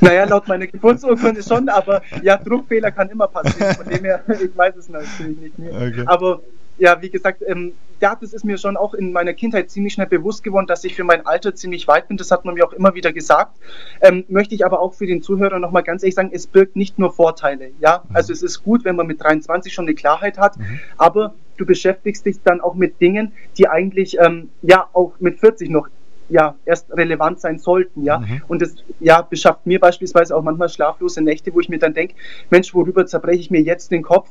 [0.00, 3.74] Naja, laut meiner Geburtsurkunde schon, aber ja, Druckfehler kann immer passieren.
[3.74, 5.72] Von dem her, ich weiß es natürlich nicht mehr.
[5.74, 6.04] Okay.
[6.06, 6.40] Aber
[6.78, 10.08] ja, wie gesagt, ähm, ja, das ist mir schon auch in meiner Kindheit ziemlich schnell
[10.08, 12.16] bewusst geworden, dass ich für mein Alter ziemlich weit bin.
[12.16, 13.56] Das hat man mir auch immer wieder gesagt.
[14.00, 16.98] Ähm, möchte ich aber auch für den Zuhörer nochmal ganz ehrlich sagen, es birgt nicht
[16.98, 17.70] nur Vorteile.
[17.80, 18.16] Ja, mhm.
[18.16, 20.80] also es ist gut, wenn man mit 23 schon eine Klarheit hat, mhm.
[20.98, 25.70] aber du beschäftigst dich dann auch mit Dingen, die eigentlich ähm, ja auch mit 40
[25.70, 25.88] noch
[26.28, 28.18] ja erst relevant sein sollten, ja.
[28.18, 28.42] Mhm.
[28.48, 32.14] Und das ja beschafft mir beispielsweise auch manchmal schlaflose Nächte, wo ich mir dann denke,
[32.50, 34.30] Mensch, worüber zerbreche ich mir jetzt den Kopf?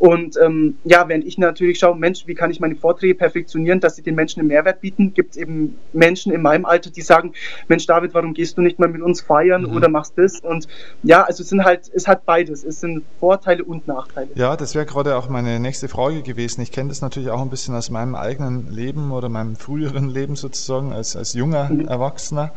[0.00, 3.96] Und ähm, ja, während ich natürlich schaue, Mensch, wie kann ich meine Vorträge perfektionieren, dass
[3.96, 7.34] sie den Menschen einen Mehrwert bieten, gibt es eben Menschen in meinem Alter, die sagen,
[7.68, 9.76] Mensch, David, warum gehst du nicht mal mit uns feiern mhm.
[9.76, 10.40] oder machst das?
[10.40, 10.68] Und
[11.02, 12.64] ja, also es sind halt, es hat beides.
[12.64, 14.30] Es sind Vorteile und Nachteile.
[14.36, 16.62] Ja, das wäre gerade auch meine nächste Frage gewesen.
[16.62, 20.34] Ich kenne das natürlich auch ein bisschen aus meinem eigenen Leben oder meinem früheren Leben
[20.34, 21.88] sozusagen als, als junger mhm.
[21.88, 22.52] Erwachsener.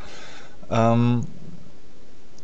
[0.72, 1.26] Ähm,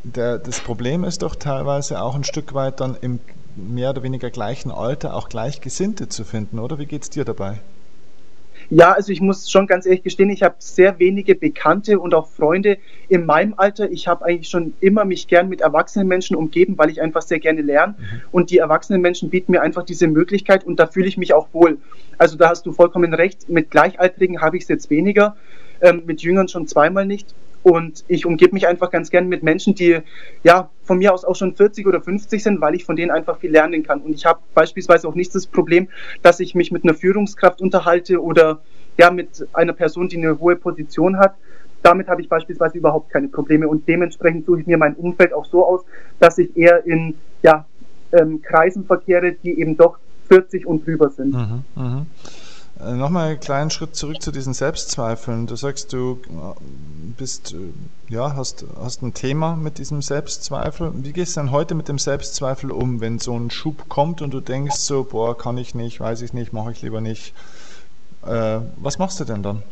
[0.04, 3.20] der, das Problem ist doch teilweise auch ein Stück weit dann im
[3.56, 6.80] mehr oder weniger gleichen Alter auch Gleichgesinnte zu finden, oder?
[6.80, 7.60] Wie geht es dir dabei?
[8.70, 12.28] Ja, also ich muss schon ganz ehrlich gestehen, ich habe sehr wenige Bekannte und auch
[12.28, 12.78] Freunde
[13.08, 13.90] in meinem Alter.
[13.90, 17.40] Ich habe eigentlich schon immer mich gern mit erwachsenen Menschen umgeben, weil ich einfach sehr
[17.40, 17.96] gerne lerne.
[17.98, 18.22] Mhm.
[18.32, 21.48] Und die erwachsenen Menschen bieten mir einfach diese Möglichkeit und da fühle ich mich auch
[21.52, 21.80] wohl.
[22.20, 23.50] Also da hast du vollkommen recht.
[23.50, 25.36] Mit Gleichaltrigen habe ich es jetzt weniger
[25.82, 27.34] ähm, mit Jüngern schon zweimal nicht.
[27.62, 30.00] Und ich umgebe mich einfach ganz gern mit Menschen, die
[30.44, 33.40] ja von mir aus auch schon 40 oder 50 sind, weil ich von denen einfach
[33.40, 34.02] viel lernen kann.
[34.02, 35.90] Und ich habe beispielsweise auch nicht das Problem,
[36.22, 38.62] dass ich mich mit einer Führungskraft unterhalte oder
[38.98, 41.36] ja mit einer Person, die eine hohe Position hat.
[41.84, 45.46] Damit habe ich beispielsweise überhaupt keine Probleme und dementsprechend suche ich mir mein Umfeld auch
[45.46, 45.82] so aus,
[46.20, 47.66] dass ich eher in ja,
[48.12, 49.98] ähm, Kreisen verkehre, die eben doch
[50.28, 51.34] 40 und drüber sind.
[51.34, 52.06] Mhm, mh.
[52.80, 55.48] Äh, Nochmal einen kleinen Schritt zurück zu diesen Selbstzweifeln.
[55.48, 56.60] Du sagst, du äh,
[57.18, 60.92] bist, äh, ja, hast, hast ein Thema mit diesem Selbstzweifel.
[60.96, 64.32] Wie gehst du denn heute mit dem Selbstzweifel um, wenn so ein Schub kommt und
[64.32, 67.34] du denkst so, boah, kann ich nicht, weiß ich nicht, mache ich lieber nicht.
[68.26, 69.64] Äh, was machst du denn dann?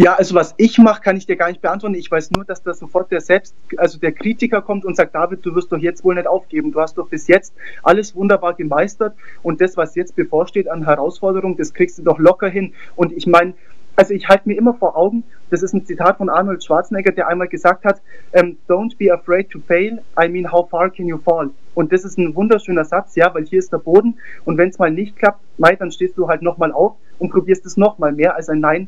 [0.00, 1.96] Ja, also was ich mache, kann ich dir gar nicht beantworten.
[1.96, 5.44] Ich weiß nur, dass da sofort der Selbst, also der Kritiker kommt und sagt, David,
[5.44, 6.70] du wirst doch jetzt wohl nicht aufgeben.
[6.70, 11.56] Du hast doch bis jetzt alles wunderbar gemeistert und das, was jetzt bevorsteht an Herausforderungen,
[11.56, 12.74] das kriegst du doch locker hin.
[12.94, 13.54] Und ich meine,
[13.96, 17.26] also ich halte mir immer vor Augen, das ist ein Zitat von Arnold Schwarzenegger, der
[17.26, 18.00] einmal gesagt hat,
[18.34, 21.50] ähm, don't be afraid to fail, I mean, how far can you fall?
[21.74, 24.78] Und das ist ein wunderschöner Satz, ja, weil hier ist der Boden und wenn es
[24.78, 28.36] mal nicht klappt, Mai, dann stehst du halt nochmal auf und probierst es nochmal mehr
[28.36, 28.86] als ein Nein,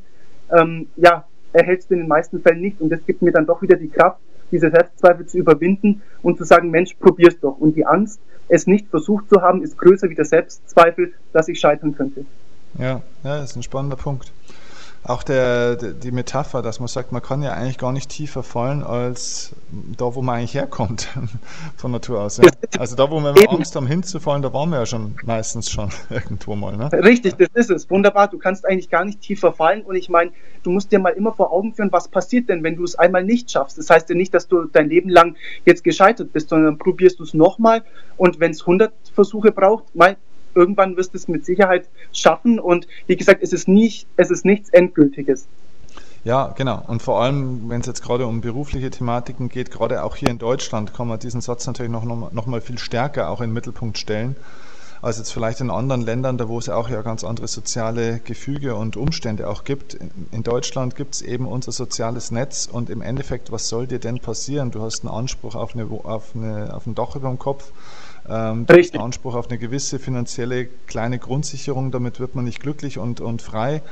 [0.53, 3.61] ähm, ja, erhältst du in den meisten Fällen nicht und das gibt mir dann doch
[3.63, 4.21] wieder die Kraft,
[4.53, 7.59] diese Selbstzweifel zu überwinden und zu sagen, Mensch, probier's doch.
[7.59, 11.61] Und die Angst, es nicht versucht zu haben, ist größer wie der Selbstzweifel, dass ich
[11.61, 12.25] scheitern könnte.
[12.79, 14.33] Ja, ja, das ist ein spannender Punkt
[15.03, 18.83] auch der, die Metapher, dass man sagt, man kann ja eigentlich gar nicht tiefer fallen
[18.83, 19.53] als
[19.97, 21.09] da, wo man eigentlich herkommt,
[21.77, 22.37] von Natur aus.
[22.37, 22.51] Ja.
[22.79, 26.55] Also da, wo wir Angst haben hinzufallen, da waren wir ja schon meistens schon irgendwo
[26.55, 26.77] mal.
[26.77, 26.93] Ne?
[26.93, 27.91] Richtig, das ist es.
[27.91, 28.29] Wunderbar.
[28.29, 29.83] Du kannst eigentlich gar nicht tiefer fallen.
[29.83, 30.33] Und ich meine,
[30.63, 33.25] du musst dir mal immer vor Augen führen, was passiert denn, wenn du es einmal
[33.25, 33.79] nicht schaffst.
[33.79, 37.23] Das heißt ja nicht, dass du dein Leben lang jetzt gescheitert bist, sondern probierst du
[37.23, 37.83] es nochmal.
[38.19, 40.17] Und wenn es 100 Versuche braucht, mal
[40.55, 44.45] irgendwann wirst du es mit Sicherheit schaffen und wie gesagt, es ist nicht, es ist
[44.45, 45.47] nichts Endgültiges.
[46.23, 46.83] Ja, genau.
[46.87, 50.39] Und vor allem, wenn es jetzt gerade um berufliche Thematiken geht, gerade auch hier in
[50.39, 53.97] Deutschland, kann man diesen Satz natürlich noch, noch, mal viel stärker auch in den Mittelpunkt
[53.97, 54.37] stellen,
[55.01, 58.75] als jetzt vielleicht in anderen Ländern, da wo es auch ja ganz andere soziale Gefüge
[58.75, 59.97] und Umstände auch gibt.
[60.31, 64.19] In Deutschland gibt es eben unser soziales Netz und im Endeffekt, was soll dir denn
[64.19, 64.71] passieren?
[64.71, 67.73] Du hast einen Anspruch auf, eine, auf, eine, auf ein Dach über dem Kopf,
[68.29, 69.01] ähm, Richtig.
[69.01, 73.83] Anspruch auf eine gewisse finanzielle kleine Grundsicherung, damit wird man nicht glücklich und, und frei.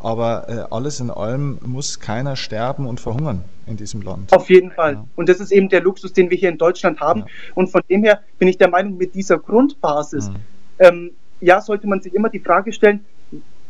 [0.00, 4.32] Aber äh, alles in allem muss keiner sterben und verhungern in diesem Land.
[4.32, 4.94] Auf jeden Fall.
[4.94, 5.04] Ja.
[5.16, 7.20] Und das ist eben der Luxus, den wir hier in Deutschland haben.
[7.20, 7.26] Ja.
[7.54, 10.36] Und von dem her bin ich der Meinung, mit dieser Grundbasis, mhm.
[10.78, 11.10] ähm,
[11.40, 13.04] ja, sollte man sich immer die Frage stellen,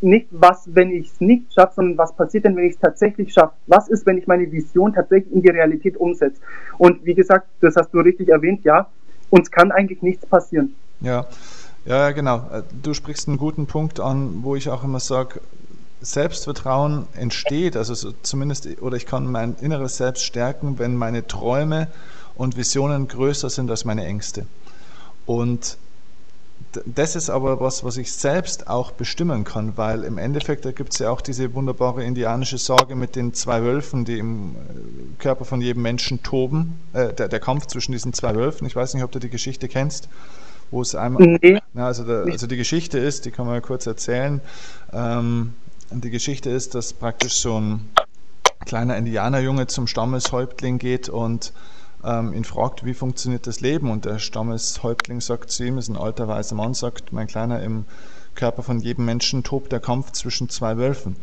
[0.00, 3.32] nicht was, wenn ich es nicht schaffe, sondern was passiert denn, wenn ich es tatsächlich
[3.32, 3.54] schaffe?
[3.66, 6.40] Was ist, wenn ich meine Vision tatsächlich in die Realität umsetze?
[6.78, 8.88] Und wie gesagt, das hast du richtig erwähnt, ja,
[9.31, 10.74] uns kann eigentlich nichts passieren.
[11.01, 11.26] Ja,
[11.85, 12.49] ja, genau.
[12.53, 15.41] Äh, du sprichst einen guten Punkt an, wo ich auch immer sage,
[16.01, 21.89] Selbstvertrauen entsteht, also so zumindest, oder ich kann mein inneres Selbst stärken, wenn meine Träume
[22.37, 24.47] und Visionen größer sind als meine Ängste.
[25.26, 25.76] Und
[26.84, 30.92] das ist aber was, was ich selbst auch bestimmen kann, weil im Endeffekt, da gibt
[30.92, 35.44] es ja auch diese wunderbare indianische Sorge mit den zwei Wölfen, die im äh, Körper
[35.44, 38.66] von jedem Menschen toben, äh, der, der Kampf zwischen diesen zwei Wölfen.
[38.66, 40.08] Ich weiß nicht, ob du die Geschichte kennst,
[40.70, 41.58] wo es einmal, nee.
[41.72, 44.40] na, also, der, also die Geschichte ist, die kann man kurz erzählen,
[44.92, 45.54] ähm,
[45.90, 47.88] die Geschichte ist, dass praktisch so ein
[48.66, 51.52] kleiner Indianerjunge zum Stammeshäuptling geht und
[52.09, 55.96] ähm, ihn fragt, wie funktioniert das Leben und der Stammeshäuptling sagt zu ihm, ist ein
[55.96, 57.84] alter weißer Mann, sagt, mein Kleiner, im
[58.34, 61.16] Körper von jedem Menschen tobt der Kampf zwischen zwei Wölfen.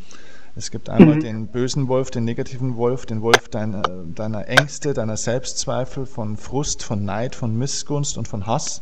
[0.55, 1.21] Es gibt einmal mhm.
[1.21, 6.83] den bösen Wolf, den negativen Wolf, den Wolf deiner, deiner Ängste, deiner Selbstzweifel, von Frust,
[6.83, 8.81] von Neid, von Missgunst und von Hass.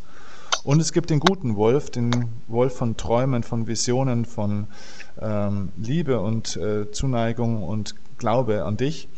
[0.63, 4.67] Und es gibt den guten Wolf, den Wolf von Träumen, von Visionen, von
[5.19, 9.09] ähm, Liebe und äh, Zuneigung und Glaube an dich.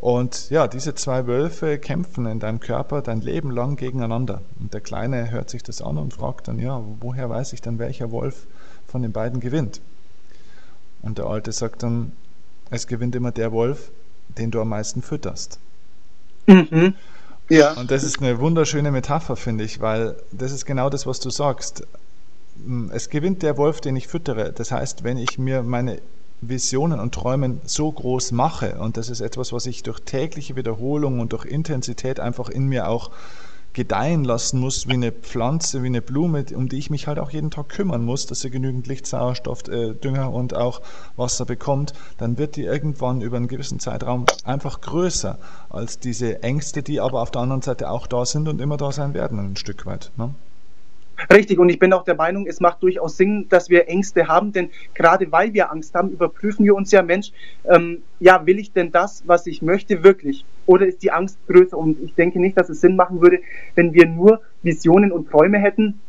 [0.00, 4.40] Und ja, diese zwei Wölfe kämpfen in deinem Körper dein Leben lang gegeneinander.
[4.58, 7.78] Und der Kleine hört sich das an und fragt dann, ja, woher weiß ich denn,
[7.78, 8.46] welcher Wolf
[8.88, 9.82] von den beiden gewinnt?
[11.02, 12.12] Und der Alte sagt dann,
[12.70, 13.90] es gewinnt immer der Wolf,
[14.38, 15.58] den du am meisten fütterst.
[16.46, 16.94] Mhm.
[17.50, 17.74] Ja.
[17.74, 21.28] Und das ist eine wunderschöne Metapher, finde ich, weil das ist genau das, was du
[21.28, 21.86] sagst.
[22.90, 24.52] Es gewinnt der Wolf, den ich füttere.
[24.52, 26.00] Das heißt, wenn ich mir meine
[26.40, 28.78] Visionen und Träumen so groß mache.
[28.78, 32.88] Und das ist etwas, was ich durch tägliche Wiederholung und durch Intensität einfach in mir
[32.88, 33.10] auch
[33.72, 37.30] gedeihen lassen muss, wie eine Pflanze, wie eine Blume, um die ich mich halt auch
[37.30, 40.80] jeden Tag kümmern muss, dass sie genügend Licht, Sauerstoff, äh, Dünger und auch
[41.16, 45.38] Wasser bekommt, dann wird die irgendwann über einen gewissen Zeitraum einfach größer
[45.68, 48.90] als diese Ängste, die aber auf der anderen Seite auch da sind und immer da
[48.90, 50.10] sein werden, ein Stück weit.
[50.16, 50.34] Ne?
[51.32, 54.52] Richtig, und ich bin auch der Meinung, es macht durchaus Sinn, dass wir Ängste haben,
[54.52, 57.32] denn gerade weil wir Angst haben, überprüfen wir uns ja, Mensch,
[57.64, 60.44] ähm, ja, will ich denn das, was ich möchte, wirklich?
[60.66, 61.76] Oder ist die Angst größer?
[61.76, 63.40] Und ich denke nicht, dass es Sinn machen würde,
[63.74, 66.00] wenn wir nur Visionen und Träume hätten,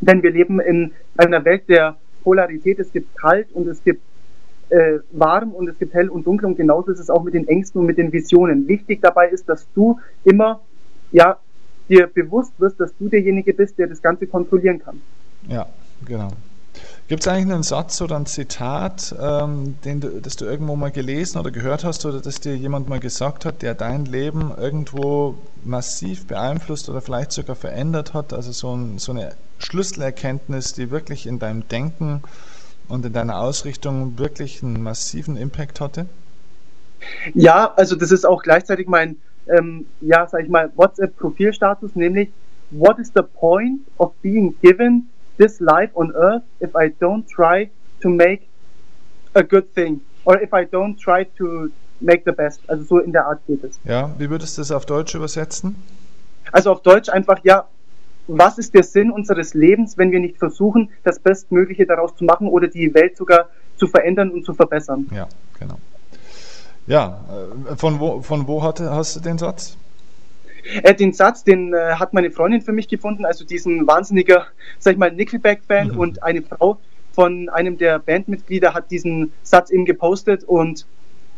[0.00, 2.78] denn wir leben in einer Welt der Polarität.
[2.78, 4.02] Es gibt kalt und es gibt
[4.68, 7.46] äh, warm und es gibt hell und dunkel und genauso ist es auch mit den
[7.46, 8.66] Ängsten und mit den Visionen.
[8.68, 10.60] Wichtig dabei ist, dass du immer
[11.12, 11.38] ja
[11.88, 15.00] dir bewusst wirst, dass du derjenige bist, der das Ganze kontrollieren kann.
[15.48, 15.66] Ja,
[16.04, 16.30] genau.
[17.08, 20.90] Gibt es eigentlich einen Satz oder ein Zitat, ähm, den du, das du irgendwo mal
[20.90, 25.36] gelesen oder gehört hast oder das dir jemand mal gesagt hat, der dein Leben irgendwo
[25.64, 28.32] massiv beeinflusst oder vielleicht sogar verändert hat?
[28.32, 32.22] Also so, ein, so eine Schlüsselerkenntnis, die wirklich in deinem Denken
[32.88, 36.06] und in deiner Ausrichtung wirklich einen massiven Impact hatte?
[37.34, 39.16] Ja, also das ist auch gleichzeitig mein
[39.48, 42.30] ähm, ja, sag ich mal, WhatsApp-Profilstatus, nämlich
[42.70, 47.70] What is the point of being given this life on earth if I don't try
[48.00, 48.48] to make
[49.34, 50.00] a good thing?
[50.26, 51.70] or if I don't try to
[52.00, 52.60] make the best.
[52.68, 53.78] Also so in der Art geht es.
[53.84, 55.76] Ja, wie würdest du das auf Deutsch übersetzen?
[56.52, 57.66] Also auf Deutsch einfach, ja,
[58.26, 62.48] was ist der Sinn unseres Lebens, wenn wir nicht versuchen, das Bestmögliche daraus zu machen
[62.48, 65.08] oder die Welt sogar zu verändern und zu verbessern?
[65.14, 65.28] Ja,
[65.58, 65.78] genau.
[66.86, 67.24] Ja,
[67.70, 69.76] äh, von wo, von wo hatte, hast du den Satz?
[70.82, 74.46] Äh, den Satz, den äh, hat meine Freundin für mich gefunden, also diesen wahnsinniger,
[74.78, 75.98] sag ich mal, Nickelback-Fan mhm.
[75.98, 76.78] und eine Frau
[77.12, 80.86] von einem der Bandmitglieder hat diesen Satz eben gepostet und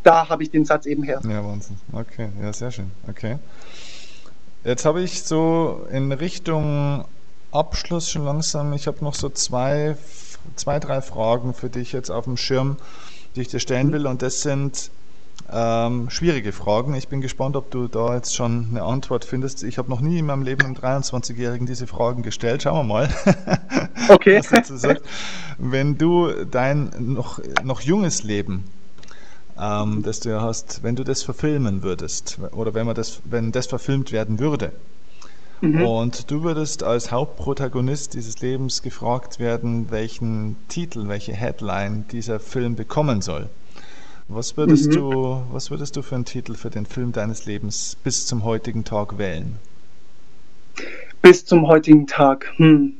[0.03, 1.21] da habe ich den Satz eben her.
[1.23, 1.77] Ja, Wahnsinn.
[1.93, 2.91] Okay, ja, sehr schön.
[3.07, 3.37] Okay.
[4.63, 7.05] Jetzt habe ich so in Richtung
[7.51, 9.95] Abschluss schon langsam, ich habe noch so zwei,
[10.55, 12.77] zwei, drei Fragen für dich jetzt auf dem Schirm,
[13.35, 13.93] die ich dir stellen mhm.
[13.93, 14.91] will und das sind
[15.51, 16.93] ähm, schwierige Fragen.
[16.95, 19.63] Ich bin gespannt, ob du da jetzt schon eine Antwort findest.
[19.63, 22.63] Ich habe noch nie in meinem Leben einem 23-Jährigen diese Fragen gestellt.
[22.63, 23.09] Schauen wir mal.
[24.07, 24.41] Okay.
[25.59, 28.63] Wenn du dein noch, noch junges Leben
[29.59, 33.51] ähm, das du ja hast, wenn du das verfilmen würdest oder wenn man das, wenn
[33.51, 34.71] das verfilmt werden würde.
[35.61, 35.81] Mhm.
[35.81, 42.75] Und du würdest als Hauptprotagonist dieses Lebens gefragt werden, welchen Titel, welche Headline dieser Film
[42.75, 43.49] bekommen soll.
[44.31, 44.93] Was würdest mhm.
[44.93, 48.83] du, was würdest du für einen Titel für den Film deines Lebens bis zum heutigen
[48.83, 49.57] Tag wählen?
[51.23, 52.53] Bis zum heutigen Tag.
[52.57, 52.93] Hm.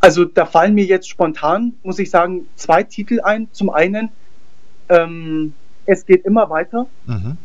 [0.00, 3.48] Also da fallen mir jetzt spontan, muss ich sagen, zwei Titel ein.
[3.52, 4.10] Zum einen,
[4.90, 5.54] ähm,
[5.86, 6.86] es geht immer weiter.
[7.06, 7.38] Mhm.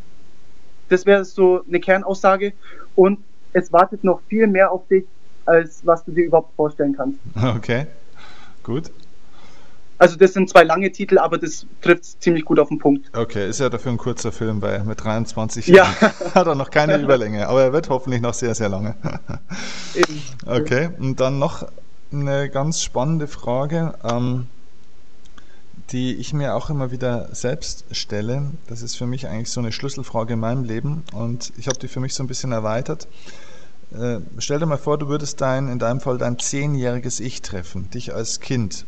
[0.89, 2.51] Das wäre so eine Kernaussage.
[2.95, 3.19] Und
[3.53, 5.05] es wartet noch viel mehr auf dich,
[5.45, 7.19] als was du dir überhaupt vorstellen kannst.
[7.55, 7.87] Okay,
[8.61, 8.91] gut.
[9.99, 13.15] Also das sind zwei lange Titel, aber das trifft ziemlich gut auf den Punkt.
[13.15, 15.85] Okay, ist ja dafür ein kurzer Film, weil mit 23 ja.
[16.33, 18.95] hat er noch keine Überlänge, aber er wird hoffentlich noch sehr, sehr lange.
[20.45, 21.67] okay, und dann noch
[22.13, 24.47] eine ganz spannende Frage, ähm,
[25.91, 28.51] die ich mir auch immer wieder selbst stelle.
[28.67, 31.89] Das ist für mich eigentlich so eine Schlüsselfrage in meinem Leben und ich habe die
[31.89, 33.07] für mich so ein bisschen erweitert.
[33.91, 37.89] Äh, stell dir mal vor, du würdest dein, in deinem Fall dein zehnjähriges Ich treffen,
[37.89, 38.85] dich als Kind.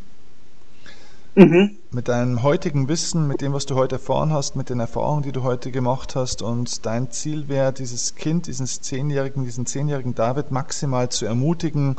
[1.36, 1.78] Mhm.
[1.92, 5.32] Mit deinem heutigen Wissen, mit dem, was du heute erfahren hast, mit den Erfahrungen, die
[5.32, 10.52] du heute gemacht hast und dein Ziel wäre, dieses Kind, diesen zehnjährigen, diesen zehnjährigen David
[10.52, 11.96] maximal zu ermutigen,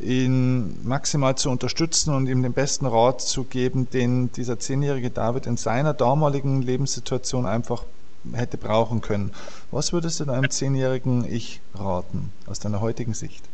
[0.00, 5.46] ihn maximal zu unterstützen und ihm den besten Rat zu geben, den dieser zehnjährige David
[5.46, 7.84] in seiner damaligen Lebenssituation einfach
[8.32, 9.30] hätte brauchen können.
[9.70, 13.44] Was würdest du deinem zehnjährigen Ich raten aus deiner heutigen Sicht?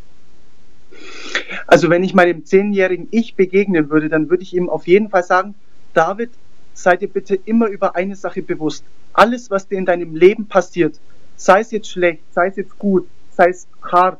[1.66, 5.22] Also wenn ich meinem zehnjährigen Ich begegnen würde, dann würde ich ihm auf jeden Fall
[5.22, 5.54] sagen,
[5.94, 6.30] David,
[6.74, 8.84] sei dir bitte immer über eine Sache bewusst.
[9.12, 10.98] Alles, was dir in deinem Leben passiert,
[11.36, 14.18] sei es jetzt schlecht, sei es jetzt gut, sei es hart,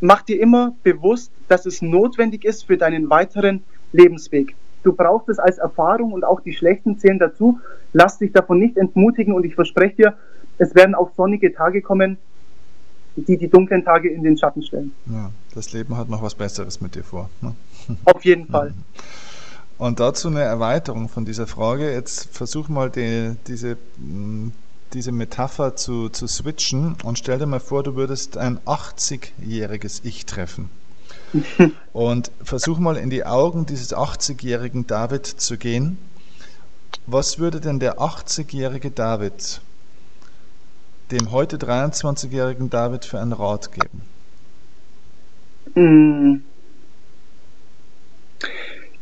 [0.00, 3.62] mach dir immer bewusst, dass es notwendig ist für deinen weiteren
[3.92, 4.54] Lebensweg.
[4.82, 7.60] Du brauchst es als Erfahrung und auch die schlechten zählen dazu.
[7.92, 10.16] Lass dich davon nicht entmutigen und ich verspreche dir,
[10.58, 12.18] es werden auch sonnige Tage kommen,
[13.16, 14.92] die die dunklen Tage in den Schatten stellen.
[15.06, 17.28] Ja, das Leben hat noch was Besseres mit dir vor.
[17.40, 17.54] Ne?
[18.04, 18.74] Auf jeden Fall.
[19.78, 21.92] Und dazu eine Erweiterung von dieser Frage.
[21.92, 23.76] Jetzt versuch mal die, diese
[24.92, 30.26] diese Metapher zu, zu switchen und stell dir mal vor, du würdest ein 80-jähriges Ich
[30.26, 30.68] treffen.
[31.92, 35.98] und versuch mal in die Augen dieses 80-jährigen David zu gehen.
[37.06, 39.60] Was würde denn der 80-jährige David
[41.12, 44.02] dem heute 23-jährigen David für einen Rat geben?
[45.74, 46.42] Hm.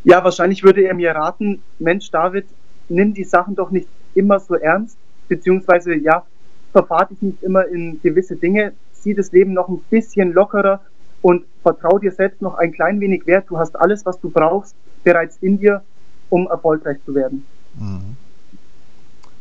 [0.03, 2.47] Ja, wahrscheinlich würde er mir raten, Mensch David,
[2.89, 4.97] nimm die Sachen doch nicht immer so ernst,
[5.29, 6.27] beziehungsweise ja,
[6.73, 10.81] verfahrt dich nicht immer in gewisse Dinge, sieh das Leben noch ein bisschen lockerer
[11.23, 13.47] und vertrau dir selbst noch ein klein wenig wert.
[13.49, 15.83] Du hast alles, was du brauchst, bereits in dir,
[16.29, 17.45] um erfolgreich zu werden.
[17.79, 18.17] Mhm.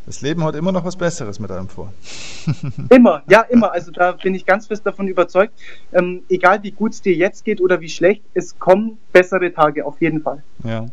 [0.05, 1.93] Das Leben hat immer noch was Besseres mit einem vor.
[2.89, 3.71] immer, ja, immer.
[3.71, 5.53] Also da bin ich ganz fest davon überzeugt.
[5.93, 9.85] Ähm, egal wie gut es dir jetzt geht oder wie schlecht, es kommen bessere Tage
[9.85, 10.41] auf jeden Fall.
[10.63, 10.87] Ja.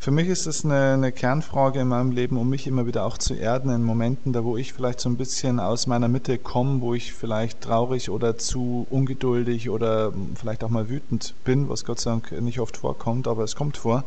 [0.00, 3.18] Für mich ist es eine, eine, Kernfrage in meinem Leben, um mich immer wieder auch
[3.18, 6.80] zu erden in Momenten, da wo ich vielleicht so ein bisschen aus meiner Mitte komme,
[6.80, 12.00] wo ich vielleicht traurig oder zu ungeduldig oder vielleicht auch mal wütend bin, was Gott
[12.00, 14.04] sei Dank nicht oft vorkommt, aber es kommt vor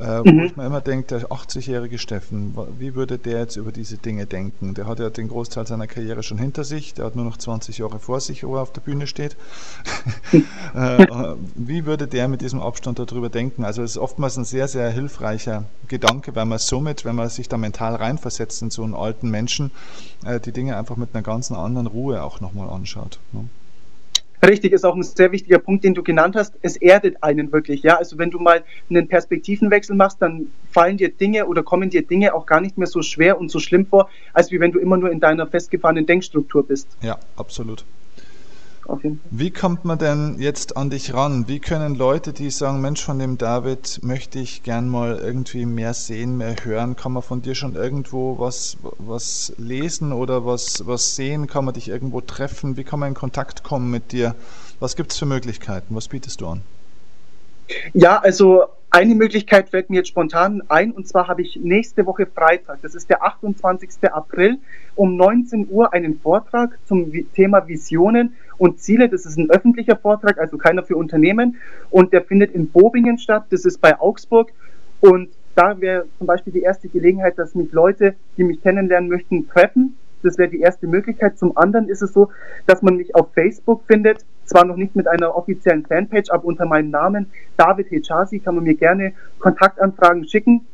[0.00, 0.38] äh, mhm.
[0.38, 4.26] wo ich mir immer denke, der 80-jährige Steffen, wie würde der jetzt über diese Dinge
[4.26, 4.74] denken?
[4.74, 7.78] Der hat ja den Großteil seiner Karriere schon hinter sich, der hat nur noch 20
[7.78, 9.36] Jahre vor sich, wo er auf der Bühne steht.
[10.74, 11.06] äh,
[11.54, 13.64] wie würde der mit diesem Abstand darüber denken?
[13.64, 17.48] Also es ist oftmals ein sehr, sehr hilfreicher Gedanke, weil man somit, wenn man sich
[17.48, 19.70] da mental reinversetzt in so einen alten Menschen,
[20.24, 23.20] äh, die Dinge einfach mit einer ganz anderen Ruhe auch nochmal anschaut.
[23.32, 23.48] Ne?
[24.46, 26.54] Richtig, ist auch ein sehr wichtiger Punkt, den du genannt hast.
[26.62, 27.96] Es erdet einen wirklich, ja.
[27.96, 32.34] Also wenn du mal einen Perspektivenwechsel machst, dann fallen dir Dinge oder kommen dir Dinge
[32.34, 34.96] auch gar nicht mehr so schwer und so schlimm vor, als wie wenn du immer
[34.96, 36.88] nur in deiner festgefahrenen Denkstruktur bist.
[37.02, 37.84] Ja, absolut.
[39.30, 41.48] Wie kommt man denn jetzt an dich ran?
[41.48, 45.94] Wie können Leute, die sagen, Mensch, von dem David möchte ich gern mal irgendwie mehr
[45.94, 51.16] sehen, mehr hören, kann man von dir schon irgendwo was, was lesen oder was, was
[51.16, 51.46] sehen?
[51.46, 52.76] Kann man dich irgendwo treffen?
[52.76, 54.34] Wie kann man in Kontakt kommen mit dir?
[54.80, 55.94] Was gibt es für Möglichkeiten?
[55.94, 56.60] Was bietest du an?
[57.94, 62.26] Ja, also eine Möglichkeit fällt mir jetzt spontan ein und zwar habe ich nächste Woche
[62.26, 63.90] Freitag, das ist der 28.
[64.12, 64.58] April,
[64.94, 69.08] um 19 Uhr einen Vortrag zum Thema Visionen und Ziele.
[69.08, 71.56] Das ist ein öffentlicher Vortrag, also keiner für Unternehmen
[71.90, 74.52] und der findet in Bobingen statt, das ist bei Augsburg
[75.00, 79.48] und da wäre zum Beispiel die erste Gelegenheit, dass mich Leute, die mich kennenlernen möchten,
[79.48, 81.38] treffen das wäre die erste Möglichkeit.
[81.38, 82.30] Zum anderen ist es so,
[82.66, 86.66] dass man mich auf Facebook findet, zwar noch nicht mit einer offiziellen Fanpage, aber unter
[86.66, 87.26] meinem Namen
[87.56, 90.66] David Hechazi kann man mir gerne Kontaktanfragen schicken.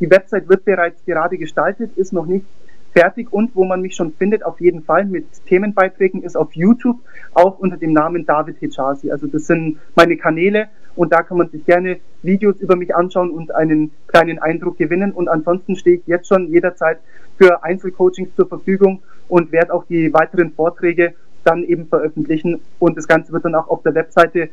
[0.00, 2.46] Die Website wird bereits gerade gestaltet, ist noch nicht
[2.92, 6.98] fertig und wo man mich schon findet, auf jeden Fall mit Themenbeiträgen, ist auf YouTube
[7.34, 9.10] auch unter dem Namen David Hechazi.
[9.10, 13.30] Also das sind meine Kanäle und da kann man sich gerne Videos über mich anschauen
[13.30, 15.12] und einen kleinen Eindruck gewinnen.
[15.12, 16.98] Und ansonsten stehe ich jetzt schon jederzeit
[17.38, 21.14] für Einzelcoachings zur Verfügung und werde auch die weiteren Vorträge
[21.44, 22.60] dann eben veröffentlichen.
[22.78, 24.50] Und das Ganze wird dann auch auf der Webseite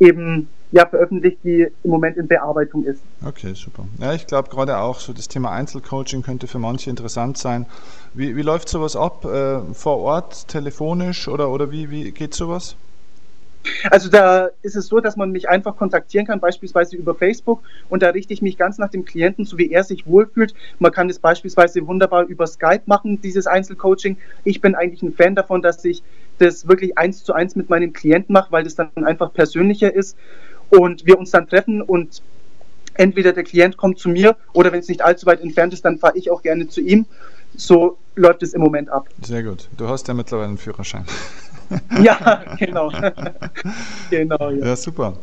[0.00, 3.02] eben ja, veröffentlicht, die im Moment in Bearbeitung ist.
[3.24, 3.84] Okay, super.
[3.98, 7.66] Ja, ich glaube gerade auch so das Thema Einzelcoaching könnte für manche interessant sein.
[8.14, 9.24] Wie, wie läuft sowas ab?
[9.24, 12.76] Äh, vor Ort, telefonisch oder, oder wie, wie geht sowas?
[13.90, 18.02] Also da ist es so, dass man mich einfach kontaktieren kann, beispielsweise über Facebook und
[18.02, 20.54] da richte ich mich ganz nach dem Klienten, so wie er sich wohlfühlt.
[20.78, 24.16] Man kann es beispielsweise wunderbar über Skype machen, dieses Einzelcoaching.
[24.44, 26.02] Ich bin eigentlich ein Fan davon, dass ich
[26.38, 30.16] das wirklich eins zu eins mit meinem Klienten mache, weil das dann einfach persönlicher ist
[30.70, 32.22] und wir uns dann treffen und
[32.94, 35.98] entweder der Klient kommt zu mir oder wenn es nicht allzu weit entfernt ist, dann
[35.98, 37.06] fahre ich auch gerne zu ihm.
[37.56, 39.08] So läuft es im Moment ab.
[39.22, 39.68] Sehr gut.
[39.76, 41.04] Du hast ja mittlerweile einen Führerschein.
[42.02, 42.92] ja, genau.
[44.10, 44.66] genau ja.
[44.66, 45.14] ja, super.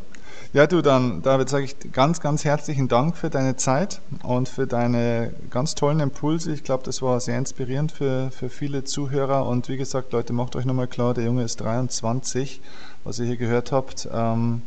[0.56, 4.66] Ja, du, dann, David, sage ich ganz, ganz herzlichen Dank für deine Zeit und für
[4.66, 6.54] deine ganz tollen Impulse.
[6.54, 9.46] Ich glaube, das war sehr inspirierend für, für viele Zuhörer.
[9.48, 12.62] Und wie gesagt, Leute, macht euch nochmal klar, der Junge ist 23,
[13.04, 14.08] was ihr hier gehört habt.
[14.14, 14.62] Ähm,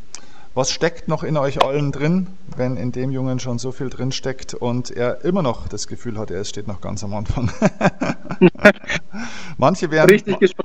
[0.52, 4.12] was steckt noch in euch allen drin, wenn in dem Jungen schon so viel drin
[4.12, 7.50] steckt und er immer noch das Gefühl hat, er steht noch ganz am Anfang.
[9.56, 10.10] manche, wären,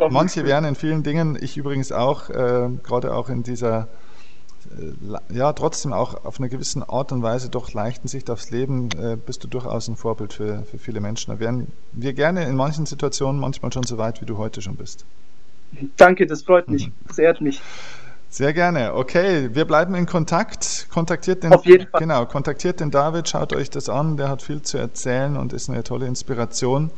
[0.09, 3.87] manche wären in vielen Dingen, ich übrigens auch, äh, gerade auch in dieser
[5.29, 9.15] ja, trotzdem auch auf einer gewissen Art und Weise doch leichten Sicht aufs Leben äh,
[9.15, 11.31] bist du durchaus ein Vorbild für, für viele Menschen.
[11.31, 14.75] Da wären wir gerne in manchen Situationen manchmal schon so weit, wie du heute schon
[14.75, 15.05] bist.
[15.97, 16.87] Danke, das freut mich.
[16.87, 16.93] Mhm.
[17.07, 17.61] Das ehrt mich.
[18.29, 18.95] Sehr gerne.
[18.95, 20.87] Okay, wir bleiben in Kontakt.
[20.89, 21.99] Kontaktiert den, Auf jeden Fall.
[22.01, 24.17] Genau, kontaktiert den David, schaut euch das an.
[24.17, 26.89] Der hat viel zu erzählen und ist eine tolle Inspiration.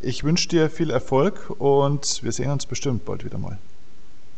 [0.00, 3.58] Ich wünsche dir viel Erfolg und wir sehen uns bestimmt bald wieder mal.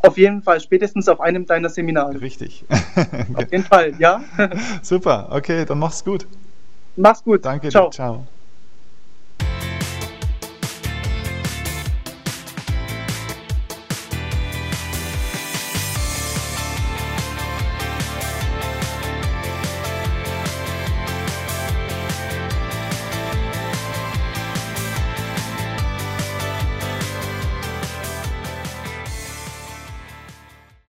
[0.03, 2.21] Auf jeden Fall, spätestens auf einem deiner Seminare.
[2.21, 2.65] Richtig.
[3.35, 4.23] auf jeden Fall, ja.
[4.83, 6.27] Super, okay, dann mach's gut.
[6.97, 7.45] Mach's gut.
[7.45, 7.91] Danke, ciao.
[7.91, 8.27] Ciao.